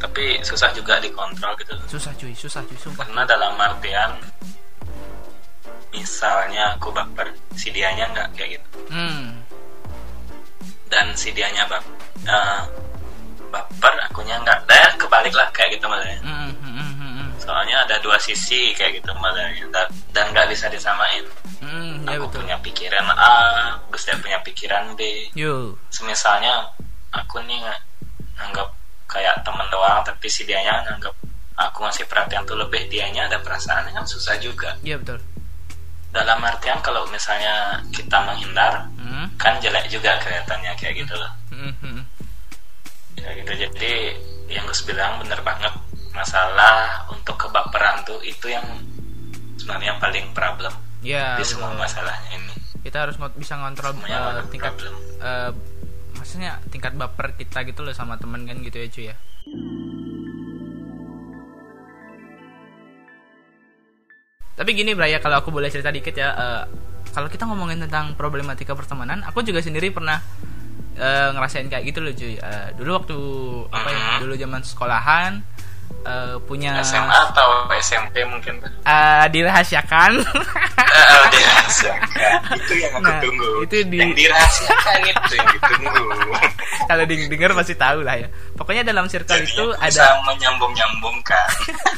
Tapi 0.00 0.40
susah 0.40 0.72
juga 0.72 0.96
dikontrol 0.98 1.54
gitu. 1.60 1.76
Susah 1.86 2.12
cuy, 2.16 2.32
susah 2.32 2.64
cuy, 2.64 2.78
sumpah. 2.80 3.04
Karena 3.04 3.22
dalam 3.28 3.52
artian 3.60 4.16
misalnya 5.90 6.74
aku 6.78 6.94
baper, 6.94 7.34
si 7.54 7.70
dianya 7.74 8.10
nggak 8.10 8.28
kayak 8.34 8.58
gitu. 8.58 8.68
Hmm. 8.90 9.42
Dan 10.90 11.14
si 11.14 11.30
dianya 11.30 11.66
bap 11.70 11.84
eh, 12.26 12.62
baper, 13.50 13.94
akunya 14.10 14.38
nggak. 14.42 14.66
Dan 14.66 14.94
kebalik 14.98 15.34
lah 15.34 15.48
kayak 15.54 15.78
gitu 15.78 15.86
maksudnya. 15.86 16.20
Hmm, 16.22 16.50
hmm, 16.58 16.74
hmm, 16.74 16.92
hmm. 16.98 17.28
Soalnya 17.42 17.86
ada 17.86 17.96
dua 18.02 18.18
sisi 18.18 18.74
kayak 18.74 19.02
gitu 19.02 19.10
maksudnya. 19.18 19.68
Dan- 19.70 19.90
nggak 20.30 20.46
bisa 20.56 20.70
disamain. 20.70 21.26
Hmm, 21.60 22.06
ya 22.08 22.16
aku 22.16 22.30
betul. 22.30 22.40
punya 22.46 22.56
pikiran 22.64 23.06
A, 23.12 23.36
Gus 23.92 24.08
Dep 24.08 24.22
punya 24.24 24.38
pikiran 24.40 24.96
B. 24.96 25.28
Yo. 25.36 25.76
Semisalnya 25.92 26.70
aku 27.12 27.42
nih 27.44 27.60
nggak 27.60 27.80
nganggap 28.40 28.68
kayak 29.10 29.42
temen 29.44 29.66
doang, 29.68 30.00
tapi 30.06 30.30
si 30.32 30.46
dianya 30.46 30.86
nganggap 30.88 31.12
aku 31.60 31.84
ngasih 31.84 32.08
perhatian 32.08 32.46
tuh 32.48 32.56
lebih 32.56 32.88
dianya 32.88 33.28
ada 33.28 33.36
perasaan 33.42 33.90
kan 33.92 34.06
susah 34.08 34.40
juga. 34.40 34.72
Iya 34.80 34.96
betul. 34.96 35.20
Dalam 36.10 36.38
artian 36.40 36.78
kalau 36.80 37.06
misalnya 37.06 37.54
kita 37.88 38.18
menghindar, 38.20 38.86
Hmm. 38.96 39.30
kan 39.36 39.58
jelek 39.58 39.86
juga 39.86 40.18
kelihatannya 40.18 40.74
kayak 40.74 40.94
gitu 40.98 41.14
loh. 41.14 41.30
Hmm. 41.50 42.02
Kayak 43.14 43.34
gitu. 43.38 43.52
Jadi 43.66 43.92
yang 44.48 44.66
Gus 44.66 44.82
bilang 44.82 45.18
bener 45.18 45.38
banget 45.40 45.70
masalah 46.10 47.06
untuk 47.06 47.38
kebaperan 47.38 48.02
tuh 48.02 48.18
itu 48.20 48.46
yang 48.46 48.66
sebenarnya 49.56 49.94
paling 49.96 50.26
problem 50.30 50.72
Ya. 51.00 51.38
di 51.38 51.44
semua 51.44 51.70
betul. 51.70 51.80
masalahnya 51.80 52.30
ini. 52.34 52.54
Kita 52.80 53.04
harus 53.04 53.14
bisa 53.36 53.54
ngontrol 53.54 53.94
Semuanya 53.94 54.34
ada 54.34 54.42
tingkat 54.44 54.72
problem. 54.72 54.94
eh, 55.20 55.50
maksudnya 56.12 56.50
tingkat 56.66 56.92
baper 56.92 57.32
kita 57.34 57.62
gitu 57.62 57.80
loh 57.80 57.92
sama 57.92 58.16
temen 58.16 58.42
kan 58.42 58.58
gitu 58.58 58.76
ya 58.76 58.86
cuy 58.88 59.04
ya. 59.06 59.16
Tapi 64.60 64.76
gini 64.76 64.92
Braya 64.92 65.16
kalau 65.24 65.40
aku 65.40 65.48
boleh 65.48 65.72
cerita 65.72 65.88
dikit 65.88 66.12
ya 66.12 66.36
eh, 66.36 66.62
kalau 67.16 67.32
kita 67.32 67.48
ngomongin 67.48 67.80
tentang 67.88 68.12
problematika 68.12 68.76
pertemanan, 68.76 69.24
aku 69.24 69.40
juga 69.40 69.64
sendiri 69.64 69.88
pernah 69.88 70.20
eh, 71.00 71.28
ngerasain 71.32 71.64
kayak 71.72 71.84
gitu 71.88 72.04
loh 72.04 72.12
cuy. 72.12 72.36
Eh, 72.36 72.68
dulu 72.76 72.90
waktu 73.00 73.16
apa 73.72 73.88
ya? 73.88 74.00
Mhm. 74.04 74.18
Dulu 74.20 74.32
zaman 74.36 74.60
sekolahan 74.60 75.32
eh, 76.04 76.36
punya 76.44 76.76
SMA 76.84 77.32
atau 77.32 77.72
SMP 77.80 78.20
mungkin 78.28 78.60
tuh 78.60 78.68
eh, 78.84 79.24
dirahasiakan. 81.30 82.32
Itu 82.56 82.72
yang 82.74 82.92
aku 82.92 83.02
Nah, 83.02 83.18
tunggu. 83.18 83.48
itu 83.62 83.76
di- 83.86 83.98
yang 83.98 84.12
dirahasiakan 84.12 84.98
itu 85.02 85.34
yang 85.34 85.48
ditunggu 85.50 86.04
kalau 86.90 87.04
deng- 87.04 87.28
denger 87.28 87.50
pasti 87.52 87.74
tahu 87.74 87.98
lah 88.00 88.16
ya. 88.16 88.28
Pokoknya 88.54 88.82
dalam 88.82 89.06
circle 89.06 89.36
Jadi 89.36 89.48
itu 89.48 89.66
ada 89.72 90.20
menyambung 90.22 90.70
nyambungkan 90.70 91.48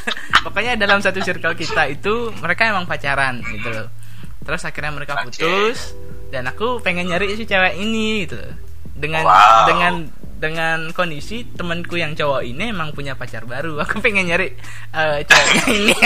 pokoknya 0.45 0.73
dalam 0.75 0.99
satu 0.99 1.19
circle 1.19 1.53
kita 1.53 1.87
itu 1.89 2.13
mereka 2.37 2.67
emang 2.67 2.83
pacaran 2.83 3.39
gitu 3.41 3.69
loh. 3.69 3.87
Terus 4.41 4.61
akhirnya 4.61 4.91
mereka 4.91 5.15
Oke. 5.15 5.31
putus 5.33 5.95
dan 6.29 6.45
aku 6.45 6.77
pengen 6.79 7.07
nyari 7.07 7.31
si 7.33 7.43
cewek 7.43 7.75
ini 7.75 8.25
gitu 8.25 8.39
dengan 8.93 9.23
Wow. 9.23 9.65
dengan 9.65 9.93
dengan 10.35 10.79
kondisi 10.91 11.47
temanku 11.49 11.95
yang 11.95 12.11
cowok 12.11 12.43
ini 12.43 12.69
emang 12.69 12.91
punya 12.91 13.15
pacar 13.15 13.43
baru. 13.43 13.79
Aku 13.79 13.97
pengen 13.97 14.27
nyari 14.27 14.51
eh, 14.91 15.17
ceweknya 15.23 15.63
ini 15.69 15.95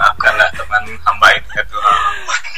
maafkanlah 0.00 0.48
teman 0.56 0.82
hamba 1.04 1.28
itu 1.36 1.50
ya 1.52 1.64
Tuhan. 1.68 1.94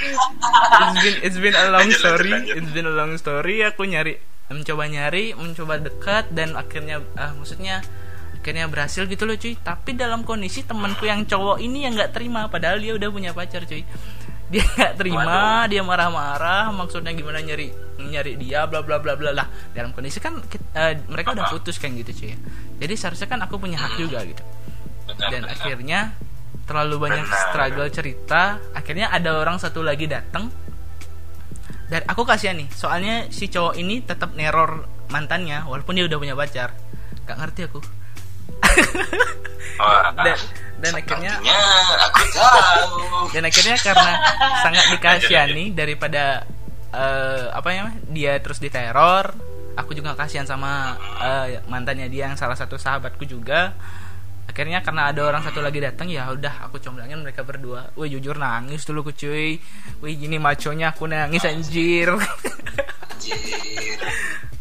It's 0.02 0.98
been 1.02 1.16
it's 1.26 1.38
been 1.42 1.56
a 1.58 1.66
long 1.74 1.90
story 1.90 2.34
it's 2.54 2.70
been 2.70 2.86
a 2.86 2.94
long 2.94 3.12
story. 3.18 3.66
Aku 3.66 3.82
nyari 3.82 4.22
mencoba 4.46 4.84
nyari 4.86 5.34
mencoba 5.34 5.82
dekat 5.82 6.30
dan 6.30 6.54
akhirnya 6.54 7.02
ah, 7.18 7.34
maksudnya 7.34 7.82
akhirnya 8.38 8.66
berhasil 8.70 9.06
gitu 9.10 9.26
loh 9.26 9.34
cuy. 9.34 9.58
Tapi 9.58 9.98
dalam 9.98 10.22
kondisi 10.22 10.62
temanku 10.62 11.06
yang 11.06 11.26
cowok 11.26 11.58
ini 11.58 11.86
yang 11.86 11.98
nggak 11.98 12.14
terima 12.14 12.46
padahal 12.46 12.78
dia 12.78 12.94
udah 12.94 13.08
punya 13.10 13.30
pacar 13.34 13.66
cuy. 13.66 13.82
Dia 14.52 14.62
nggak 14.62 14.94
terima 15.00 15.64
dia 15.64 15.80
marah-marah 15.80 16.68
maksudnya 16.76 17.10
gimana 17.16 17.40
nyari 17.40 17.72
nyari 18.02 18.36
dia 18.36 18.66
bla 18.68 18.82
bla 18.82 19.02
bla 19.02 19.14
bla 19.18 19.30
lah. 19.34 19.46
Dalam 19.72 19.94
kondisi 19.96 20.18
kan 20.22 20.38
kit- 20.46 20.74
eh, 20.76 20.98
mereka 21.10 21.34
udah 21.34 21.50
putus 21.50 21.78
kan 21.82 21.90
gitu 21.94 22.10
cuy. 22.14 22.34
Jadi 22.82 22.94
seharusnya 22.98 23.28
kan 23.30 23.40
aku 23.42 23.58
punya 23.58 23.78
hak 23.78 23.98
juga 23.98 24.22
gitu. 24.26 24.42
Dan 25.18 25.46
akhirnya 25.46 26.14
terlalu 26.64 27.10
banyak 27.10 27.26
Benar. 27.26 27.42
struggle 27.50 27.90
cerita 27.90 28.42
akhirnya 28.72 29.10
ada 29.10 29.38
orang 29.38 29.58
satu 29.58 29.82
lagi 29.82 30.06
datang 30.06 30.48
dan 31.92 32.00
aku 32.08 32.24
kasihan 32.24 32.56
nih 32.56 32.72
soalnya 32.72 33.28
si 33.28 33.52
cowok 33.52 33.76
ini 33.76 34.00
tetap 34.00 34.32
neror 34.32 34.88
mantannya 35.12 35.60
walaupun 35.68 35.92
dia 35.92 36.08
udah 36.08 36.16
punya 36.18 36.32
pacar. 36.32 36.72
Gak 37.28 37.36
ngerti 37.36 37.60
aku. 37.68 37.80
Wah, 39.76 40.08
dan 40.26 40.38
dan 40.80 40.92
akhirnya 40.96 41.32
aku 42.08 42.22
tahu. 42.32 42.96
Dan 43.36 43.42
akhirnya 43.44 43.76
karena 43.76 44.12
sangat 44.64 44.84
dikasihani 44.96 45.76
daripada 45.76 46.48
eh, 46.96 47.46
apa 47.52 47.68
ya 47.68 47.92
dia 48.08 48.40
terus 48.40 48.56
diteror 48.56 49.36
aku 49.76 49.92
juga 49.92 50.16
kasihan 50.16 50.48
sama 50.48 50.96
eh, 51.20 51.60
mantannya 51.68 52.08
dia 52.08 52.32
yang 52.32 52.40
salah 52.40 52.56
satu 52.56 52.80
sahabatku 52.80 53.28
juga 53.28 53.76
akhirnya 54.52 54.84
karena 54.84 55.08
ada 55.08 55.24
orang 55.24 55.40
satu 55.40 55.64
lagi 55.64 55.80
datang 55.80 56.12
ya 56.12 56.28
udah 56.28 56.68
aku 56.68 56.76
comblangin 56.76 57.24
mereka 57.24 57.40
berdua. 57.40 57.88
Wih 57.96 58.12
jujur 58.12 58.36
nangis 58.36 58.84
dulu 58.84 59.08
cuy. 59.08 59.56
Wih 60.04 60.14
gini 60.20 60.36
maconya 60.36 60.92
aku 60.92 61.08
nangis 61.08 61.48
anjir. 61.48 62.12
Anjir. 62.12 63.96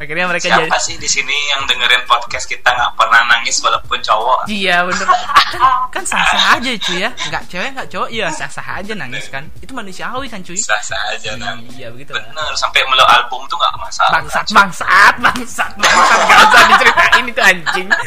Akhirnya 0.01 0.25
mereka 0.25 0.45
Siapa 0.47 0.65
jadi 0.65 0.79
sih 0.81 0.95
di 0.97 1.05
sini 1.05 1.29
yang 1.49 1.61
dengerin 1.63 2.01
podcast 2.03 2.45
kita 2.45 2.65
nggak 2.67 2.91
pernah 2.95 3.21
nangis 3.27 3.61
walaupun 3.61 4.01
cowok? 4.01 4.49
Iya 4.49 4.81
bener. 4.83 5.05
Kan 5.93 6.03
sah-sah 6.03 6.57
aja 6.57 6.71
cuy 6.73 6.97
ya. 6.99 7.09
Nggak 7.29 7.43
cewek 7.45 7.69
nggak 7.71 7.87
cowok. 7.87 8.09
Ya 8.09 8.27
sah-sah 8.29 8.67
aja 8.75 8.93
nangis 8.93 9.27
kan. 9.27 9.45
Itu 9.59 9.71
manusiawi 9.71 10.25
kan 10.25 10.41
cuy. 10.41 10.57
Sah-sah 10.57 10.97
aja 11.11 11.35
nang. 11.35 11.61
Iya 11.69 11.91
begitu. 11.91 12.11
Lah 12.11 12.23
Bener, 12.23 12.53
sampai 12.55 12.81
melo 12.87 13.05
album 13.05 13.45
tuh 13.45 13.55
nggak 13.55 13.73
masalah. 13.77 14.11
bangsat 14.17 14.45
bangsat 14.49 15.13
bangsat 15.21 15.71
bangsat. 15.71 15.71
Gak 16.25 16.39
usah 16.41 16.63
diceritain 16.67 17.25
itu 17.27 17.41
anjing. 17.41 17.87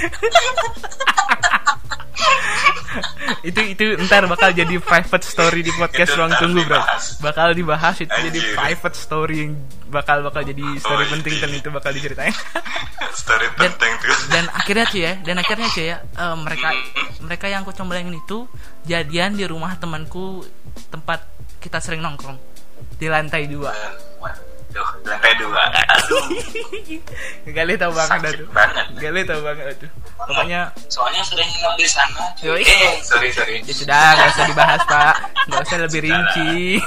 Itu 3.42 3.61
itu 3.61 3.85
ntar 4.07 4.24
bakal 4.24 4.54
jadi 4.54 4.78
private 4.78 5.24
story 5.24 5.61
di 5.61 5.72
podcast 5.74 6.14
Itu 6.14 6.16
ruang 6.16 6.33
tunggu 6.38 6.62
bro. 6.62 6.80
bakal 7.20 7.52
dibahas 7.52 7.96
itu 7.98 8.09
jadi 8.09 8.38
Anjir. 8.38 8.54
private 8.54 8.96
story 8.96 9.37
yang 9.42 9.52
bakal 9.90 10.22
bakal 10.22 10.42
jadi 10.42 10.62
story 10.78 11.04
Oh, 11.04 11.11
penting 11.11 11.35
iya. 11.35 11.42
dan 11.42 11.50
itu 11.52 11.68
bakal 11.68 11.84
diceritain 11.90 12.33
Story 13.14 13.47
dan, 13.55 13.70
penting 13.70 13.92
tuh. 14.01 14.16
dan 14.29 14.44
akhirnya 14.51 14.85
cuy 14.87 15.03
ya 15.03 15.12
dan 15.23 15.37
akhirnya 15.38 15.68
cuy 15.68 15.87
ya 15.87 15.97
eh, 16.01 16.37
mereka 16.37 16.68
mereka 17.20 17.47
yang 17.47 17.62
aku 17.62 17.73
comblangin 17.73 18.14
itu 18.14 18.49
jadian 18.83 19.35
di 19.35 19.44
rumah 19.44 19.75
temanku 19.75 20.42
tempat 20.88 21.23
kita 21.59 21.79
sering 21.79 22.01
nongkrong 22.01 22.37
di 22.94 23.07
lantai 23.07 23.47
dua 23.47 23.70
Waduh, 24.75 24.90
lantai 25.07 25.33
dua. 25.38 25.62
Aduh, 25.94 26.27
Gali 27.47 27.79
tau 27.79 27.94
banget 27.94 28.18
dah 28.18 28.27
sakit 28.27 28.42
tuh 28.42 28.49
banget. 28.51 28.87
Gali 28.99 29.20
tau 29.23 29.38
banget 29.38 29.64
dah 29.70 29.77
tuh 29.79 29.90
pokoknya 30.18 30.61
Soalnya 30.90 31.23
sering 31.23 31.47
nginep 31.47 31.75
di 31.79 31.87
sana. 31.87 32.23
cuy. 32.35 32.59
Eh, 32.59 32.99
sorry 32.99 33.31
sorry. 33.31 33.62
ya 33.62 33.70
sudah 33.70 34.03
nggak 34.18 34.29
usah 34.35 34.44
dibahas 34.51 34.83
pak 34.85 35.14
nggak 35.47 35.62
usah 35.62 35.79
lebih 35.79 36.01
rinci 36.03 36.83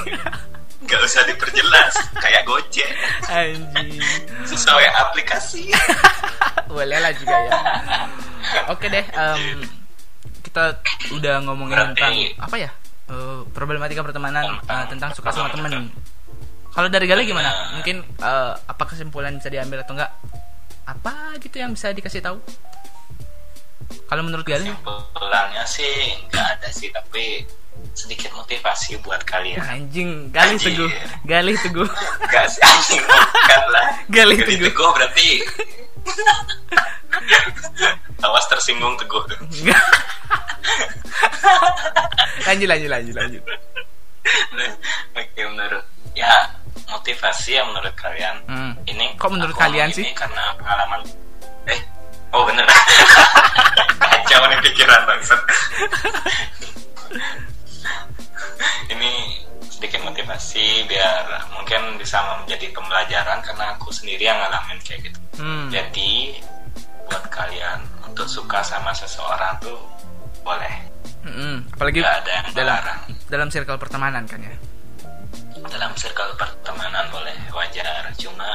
Gak 0.78 1.00
usah 1.02 1.26
diperjelas, 1.26 1.90
kayak 2.14 2.42
Gojek. 2.44 2.86
anjing. 3.26 3.98
Sesuai 4.44 4.86
aplikasi. 4.94 5.74
boleh 6.70 6.98
lah 6.98 7.12
juga 7.12 7.34
ya. 7.34 7.52
Oke 8.68 8.86
deh 8.86 9.02
em, 9.02 9.64
kita 10.40 10.78
udah 11.10 11.34
ngomongin 11.42 11.74
Berarti- 11.74 11.96
tentang 11.96 12.14
apa 12.38 12.56
ya 12.58 12.70
Eh, 13.08 13.40
problematika 13.50 14.04
pertemanan 14.04 14.60
eh, 14.60 14.84
tentang 14.86 15.08
suka 15.10 15.32
sama 15.32 15.48
temen. 15.48 15.88
Kalau 16.68 16.86
dari 16.86 17.08
Gali 17.08 17.24
gimana? 17.24 17.48
Mungkin 17.72 18.04
eh, 18.04 18.52
apa 18.54 18.84
kesimpulan 18.84 19.32
bisa 19.34 19.48
diambil 19.48 19.80
atau 19.80 19.96
enggak? 19.96 20.12
Apa 20.84 21.32
gitu 21.40 21.56
yang 21.56 21.72
bisa 21.72 21.88
dikasih 21.90 22.20
tahu? 22.20 22.36
Kalau 24.04 24.20
menurut 24.20 24.44
Gali 24.44 24.68
Kesimpulannya 24.68 25.64
sih 25.64 25.94
nggak 26.28 26.46
ada 26.54 26.68
sih, 26.68 26.92
tapi 26.92 27.48
sedikit 27.98 28.30
motivasi 28.34 28.94
buat 29.02 29.22
kalian. 29.26 29.58
Anjing 29.58 30.30
Gali 30.30 30.54
Anjir. 30.54 30.70
teguh 30.70 30.90
Gali 31.26 31.52
teguh 31.58 31.88
Gak 32.30 32.46
sih 32.46 32.62
anjing 32.62 33.02
bukan 33.02 33.62
lah. 33.74 33.86
Gali 34.06 34.34
Gali 34.38 34.46
Teguh. 34.46 34.66
teguh 34.70 34.90
berarti. 34.94 35.28
Awas 38.22 38.44
tersinggung 38.50 38.94
teguh. 39.02 39.22
lanjut 42.46 42.68
lanjut 42.70 42.90
lanjut 42.90 43.14
lanjut 43.18 43.42
Oke 45.18 45.40
menurut 45.42 45.84
ya 46.14 46.30
motivasi 46.88 47.58
ya 47.58 47.62
menurut 47.68 47.92
kalian. 47.98 48.36
Hmm. 48.48 48.72
Ini 48.88 49.16
Kok 49.20 49.30
menurut 49.34 49.52
aku 49.52 49.60
kalian 49.68 49.92
sih? 49.92 50.08
Karena 50.16 50.56
pengalaman. 50.56 51.00
Eh, 51.68 51.80
oh 52.32 52.42
bener. 52.48 52.64
Kacau 54.02 54.42
nih 54.48 54.58
pikiran 54.64 55.00
bangsat. 55.04 55.40
Ini 58.98 59.12
sedikit 59.62 60.02
motivasi 60.02 60.84
biar 60.84 61.22
mungkin 61.50 61.96
bisa 61.96 62.18
menjadi 62.36 62.66
pembelajaran 62.70 63.38
karena 63.40 63.72
aku 63.72 63.88
sendiri 63.88 64.26
yang 64.26 64.36
ngalamin 64.36 64.78
kayak 64.82 65.06
gitu. 65.06 65.18
hmm. 65.38 65.70
Jadi 65.70 66.34
buat 67.06 67.24
kalian 67.28 67.78
untuk 68.02 68.26
suka 68.26 68.60
sama 68.60 68.90
seseorang 68.92 69.54
tuh 69.58 69.78
boleh. 70.42 70.74
Mm-mm. 71.18 71.66
apalagi 71.74 71.98
Gak 71.98 72.22
ada 72.22 72.30
yang 72.32 72.46
dalam 72.54 72.82
dalam 73.26 73.48
circle 73.48 73.74
pertemanan 73.76 74.22
kan 74.24 74.38
ya 74.38 74.54
dalam 75.66 75.90
circle 75.92 76.30
pertemanan 76.34 77.04
boleh 77.10 77.34
wajar 77.50 78.06
cuma 78.14 78.54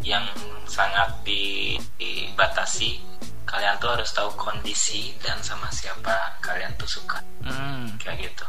yang 0.00 0.24
sangat 0.64 1.12
di- 1.22 1.76
dibatasi 2.00 2.96
kalian 3.44 3.76
tuh 3.76 3.92
harus 3.92 4.08
tahu 4.10 4.32
kondisi 4.34 5.12
dan 5.20 5.36
sama 5.44 5.68
siapa 5.68 6.16
kalian 6.40 6.72
tuh 6.74 6.88
suka 6.88 7.20
Hmm. 7.44 7.92
kayak 8.00 8.24
gitu 8.24 8.46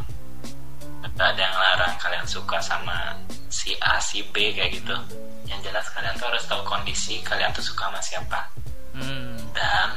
ada 1.04 1.36
yang 1.36 1.56
larang 1.56 1.94
kalian 2.00 2.26
suka 2.28 2.58
sama 2.64 3.16
si 3.52 3.76
A 3.84 4.00
si 4.00 4.24
B 4.32 4.56
kayak 4.56 4.80
gitu. 4.80 4.96
Yang 5.48 5.70
jelas 5.70 5.86
kalian 5.92 6.16
tuh 6.16 6.28
harus 6.32 6.44
tahu 6.48 6.62
kondisi 6.64 7.20
kalian 7.22 7.52
tuh 7.52 7.64
suka 7.64 7.92
sama 7.92 8.00
siapa. 8.02 8.42
Hmm. 8.94 9.42
dan 9.58 9.90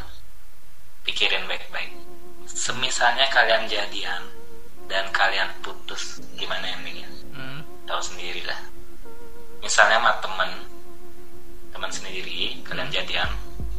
pikirin 1.05 1.45
baik-baik. 1.45 1.93
Semisalnya 2.49 3.29
kalian 3.29 3.69
jadian 3.69 4.25
dan 4.89 5.05
kalian 5.13 5.53
putus 5.61 6.17
gimana 6.41 6.65
endingnya 6.81 7.05
Hmm. 7.37 7.61
tahu 7.85 8.01
sendiri 8.01 8.41
lah. 8.49 8.57
Misalnya 9.61 10.01
sama 10.01 10.13
temen 10.25 10.51
teman 11.77 11.93
sendiri 11.93 12.57
kalian 12.65 12.89
jadian 12.89 13.29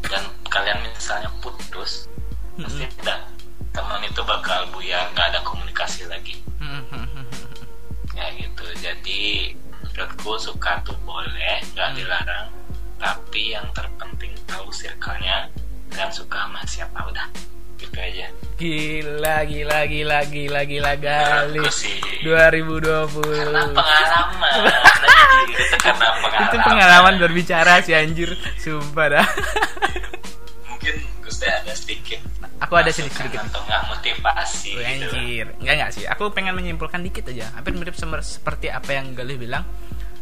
dan 0.06 0.22
kalian 0.54 0.78
misalnya 0.86 1.34
putus 1.42 2.06
pasti 2.62 2.86
tidak 3.02 3.26
teman 3.78 4.02
itu 4.02 4.22
bakal 4.24 4.66
buyar 4.70 5.06
nggak 5.12 5.28
ada 5.30 5.40
komunikasi 5.42 6.04
lagi 6.06 6.42
Hmm. 6.58 6.82
kayak 8.10 8.34
gitu 8.36 8.66
jadi 8.82 9.54
menurutku 9.80 10.34
suka 10.36 10.82
tuh 10.82 10.98
boleh 11.02 11.62
nggak 11.72 11.94
dilarang 11.94 12.50
tapi 12.98 13.54
yang 13.54 13.70
terpenting 13.72 14.34
tahu 14.44 14.68
circle-nya 14.68 15.54
dan 15.88 16.10
suka 16.10 16.44
sama 16.44 16.60
siapa 16.66 17.06
udah 17.06 17.30
gitu 17.78 17.94
aja 17.96 18.26
Gila, 18.58 19.46
gila, 19.46 19.86
gila, 19.86 20.26
gila, 20.26 20.62
gila 20.66 20.94
gali. 20.98 21.62
Menurutku 21.62 21.78
sih 21.78 21.94
2020. 22.26 22.82
karena 23.22 23.70
pengalaman 23.70 24.54
karena 25.86 26.08
pengalaman 26.18 26.42
Itu 26.44 26.58
pengalaman 26.60 27.16
berbicara 27.22 27.74
sih 27.80 27.94
anjir. 27.94 28.34
Sumpah 28.58 29.08
dah. 29.14 29.28
mungkin 31.30 31.52
ada 31.54 31.74
sedikit 31.74 32.20
Aku 32.58 32.74
ada 32.74 32.90
masukan 32.90 32.96
sedikit-sedikit. 33.06 33.40
atau 33.46 33.62
nggak 33.64 33.84
motivasi 33.88 34.70
Wih, 34.74 34.86
gitu 34.98 35.14
anjir. 35.14 35.46
Enggak 35.62 35.74
enggak 35.78 35.92
sih. 35.94 36.04
Aku 36.08 36.24
pengen 36.32 36.54
menyimpulkan 36.54 37.00
dikit 37.00 37.28
aja. 37.28 37.54
Hampir 37.54 37.70
mirip 37.72 37.94
seperti 37.94 38.68
apa 38.68 38.90
yang 38.92 39.14
Galih 39.14 39.38
bilang. 39.38 39.62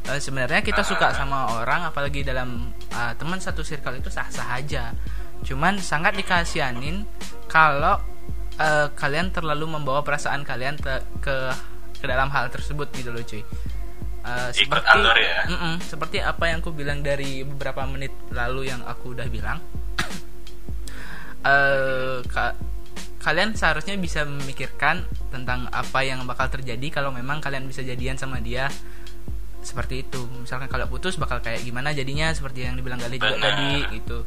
Eh, 0.06 0.20
sebenarnya 0.20 0.60
kita 0.60 0.84
suka 0.84 1.10
sama 1.12 1.48
orang 1.56 1.88
apalagi 1.88 2.22
dalam 2.22 2.70
eh, 2.92 3.14
teman 3.16 3.40
satu 3.40 3.62
circle 3.62 3.98
itu 3.98 4.12
sah-sah 4.12 4.52
aja. 4.52 4.92
Cuman 5.42 5.80
sangat 5.80 6.14
dikasianin 6.14 7.08
kalau 7.48 7.96
eh, 8.58 8.92
kalian 8.92 9.32
terlalu 9.32 9.72
membawa 9.72 10.04
perasaan 10.04 10.44
kalian 10.44 10.76
te- 10.76 11.06
ke 11.20 11.36
ke 11.96 12.06
dalam 12.06 12.28
hal 12.30 12.52
tersebut 12.52 12.92
gitu 12.92 13.10
loh 13.10 13.24
cuy. 13.24 13.40
Eh, 14.26 14.50
Ikut 14.60 14.84
alur 14.86 15.16
ya. 15.16 15.48
Seperti 15.80 16.20
apa 16.20 16.52
yang 16.52 16.60
aku 16.60 16.76
bilang 16.76 17.00
dari 17.00 17.48
beberapa 17.48 17.88
menit 17.88 18.12
lalu 18.30 18.68
yang 18.68 18.84
aku 18.84 19.16
udah 19.16 19.30
bilang 19.32 19.64
eh 21.46 22.20
ka- 22.26 22.58
kalian 23.22 23.54
seharusnya 23.54 23.98
bisa 23.98 24.22
memikirkan 24.22 25.02
tentang 25.30 25.66
apa 25.70 26.02
yang 26.02 26.22
bakal 26.26 26.46
terjadi 26.48 26.90
kalau 26.92 27.10
memang 27.10 27.42
kalian 27.42 27.66
bisa 27.66 27.82
jadian 27.82 28.18
sama 28.18 28.38
dia 28.38 28.70
seperti 29.62 30.06
itu 30.06 30.30
misalkan 30.38 30.70
kalau 30.70 30.86
putus 30.86 31.18
bakal 31.18 31.42
kayak 31.42 31.62
gimana 31.62 31.90
jadinya 31.90 32.30
seperti 32.30 32.66
yang 32.66 32.78
dibilang 32.78 33.02
Gali 33.02 33.18
juga 33.18 33.34
Benar. 33.34 33.46
tadi 33.50 33.72
gitu 33.98 34.18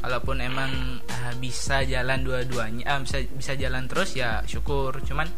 kalaupun 0.00 0.40
emang 0.40 0.70
ah, 1.08 1.36
bisa 1.36 1.84
jalan 1.84 2.24
dua-duanya 2.24 2.88
ah, 2.88 2.98
bisa 3.00 3.20
bisa 3.28 3.52
jalan 3.52 3.84
terus 3.84 4.16
ya 4.16 4.40
syukur 4.48 4.96
cuman 5.04 5.28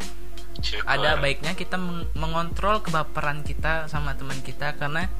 Syukur. 0.62 0.86
ada 0.86 1.18
baiknya 1.18 1.58
kita 1.58 1.74
meng- 1.74 2.06
mengontrol 2.14 2.78
kebaperan 2.78 3.42
kita 3.42 3.90
sama 3.90 4.14
teman 4.14 4.38
kita 4.38 4.78
karena 4.78 5.10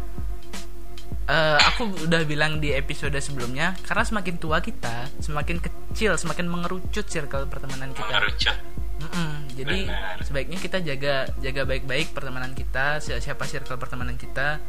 eh, 1.31 1.59
aku 1.63 1.83
udah 2.05 2.27
bilang 2.27 2.59
di 2.59 2.75
episode 2.75 3.15
sebelumnya 3.17 3.79
karena 3.87 4.03
semakin 4.03 4.35
tua 4.37 4.59
kita 4.59 5.07
semakin 5.23 5.63
kecil 5.63 6.19
semakin 6.19 6.51
mengerucut 6.51 7.07
circle 7.07 7.47
pertemanan 7.47 7.95
kita 7.95 8.11
mengerucut 8.11 8.57
Mm-mm. 9.01 9.33
jadi 9.55 9.79
Benar. 9.89 10.17
sebaiknya 10.21 10.59
kita 10.59 10.79
jaga 10.83 11.15
jaga 11.39 11.63
baik-baik 11.65 12.13
pertemanan 12.13 12.53
kita 12.53 12.99
si- 12.99 13.17
siapa 13.17 13.47
circle 13.47 13.79
pertemanan 13.79 14.19
kita 14.19 14.61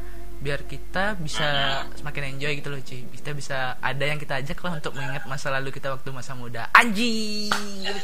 biar 0.41 0.65
kita 0.65 1.21
bisa 1.21 1.45
semakin 1.93 2.33
enjoy 2.33 2.57
gitu 2.57 2.73
loh 2.73 2.81
cuy 2.81 3.05
kita 3.13 3.29
bisa 3.31 3.77
ada 3.77 4.01
yang 4.01 4.17
kita 4.17 4.41
ajak 4.41 4.57
lah 4.57 4.73
untuk 4.73 4.97
mengingat 4.97 5.29
masa 5.29 5.53
lalu 5.53 5.69
kita 5.69 5.93
waktu 5.93 6.09
masa 6.09 6.33
muda 6.33 6.65
anjing 6.73 7.53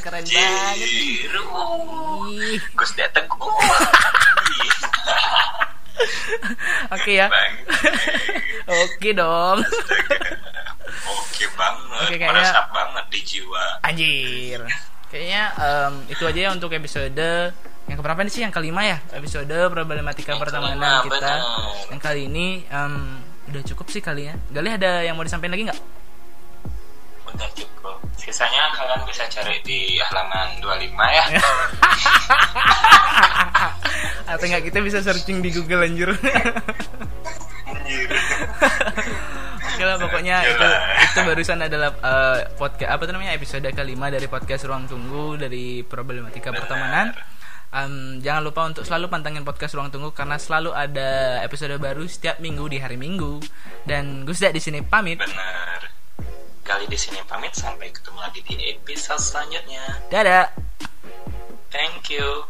keren 0.05 0.21
banget 0.21 0.85
Jiru. 0.85 1.45
Ih. 2.29 2.61
Gus 2.77 2.91
dia 2.93 3.09
Oke 6.95 7.11
ya. 7.13 7.27
Oke 8.83 9.09
dong. 9.11 9.59
Oke 11.07 11.45
banget, 11.53 11.99
Oke, 12.03 12.15
kayaknya- 12.17 12.67
banget 12.69 13.05
di 13.09 13.19
jiwa. 13.23 13.63
Anjir. 13.81 14.59
Kayaknya 15.07 15.43
em, 15.55 15.93
itu 16.09 16.23
aja 16.23 16.39
ya 16.39 16.49
untuk 16.51 16.67
episode 16.69 17.15
yang 17.87 17.95
keberapa 17.95 18.19
nih 18.19 18.31
sih? 18.31 18.41
Yang 18.43 18.53
kelima 18.53 18.83
ya? 18.83 18.97
Episode 19.13 19.55
problematika 19.69 20.35
Yang 20.35 20.41
pertemanan 20.43 20.99
kita. 21.01 21.15
benar. 21.15 21.39
Yang 21.87 22.01
kali 22.01 22.21
ini 22.27 22.47
em, 22.67 22.93
udah 23.47 23.61
cukup 23.65 23.87
sih 23.87 24.01
kali 24.01 24.27
ya. 24.27 24.35
Galih 24.49 24.75
ada 24.75 24.99
yang 25.01 25.15
mau 25.15 25.23
disampaikan 25.23 25.55
lagi 25.55 25.63
nggak? 25.65 25.79
Udah 27.29 27.49
cukup. 27.53 27.76
Sisanya 28.27 28.67
kalian 28.75 29.07
bisa 29.07 29.23
cari 29.31 29.55
di 29.63 29.95
halaman 30.03 30.59
25 30.59 30.83
ya. 31.15 31.25
Atau 34.35 34.45
nggak 34.51 34.67
kita 34.67 34.83
bisa 34.83 34.99
searching 34.99 35.39
di 35.39 35.47
Google 35.55 35.87
anjir. 35.87 36.11
Anjir. 37.71 38.09
Oke 39.63 39.83
lah 39.87 39.95
pokoknya 39.95 40.43
Oke 40.43 40.59
itu 40.59 40.67
itu 41.07 41.19
barusan 41.23 41.59
adalah 41.63 41.95
eh, 41.95 42.39
podcast 42.59 42.91
apa 42.91 43.07
namanya 43.07 43.31
episode 43.31 43.63
kelima 43.71 44.11
dari 44.11 44.27
podcast 44.27 44.67
Ruang 44.67 44.91
Tunggu 44.91 45.39
dari 45.39 45.87
problematika 45.87 46.51
Benar. 46.51 46.59
pertemanan. 46.67 47.07
Em, 47.67 48.19
jangan 48.19 48.43
lupa 48.43 48.67
untuk 48.67 48.83
selalu 48.83 49.07
pantengin 49.07 49.47
podcast 49.47 49.71
Ruang 49.71 49.87
Tunggu 49.87 50.11
karena 50.11 50.35
selalu 50.35 50.75
ada 50.75 51.39
episode 51.47 51.79
baru 51.79 52.03
setiap 52.03 52.43
minggu 52.43 52.67
di 52.67 52.83
hari 52.83 52.99
Minggu. 52.99 53.39
Dan 53.87 54.27
Gusda 54.27 54.51
di 54.51 54.59
sini 54.59 54.83
pamit. 54.83 55.23
Benar. 55.23 55.96
Kali 56.67 56.83
di 56.91 56.99
sini 56.99 57.23
pamit 57.23 57.55
sampai 57.55 57.95
ketemu 57.95 58.19
lagi 58.19 58.43
di 58.43 58.75
episode 58.75 59.23
selanjutnya. 59.23 60.03
Dadah. 60.11 60.51
Thank 61.71 62.11
you. 62.11 62.43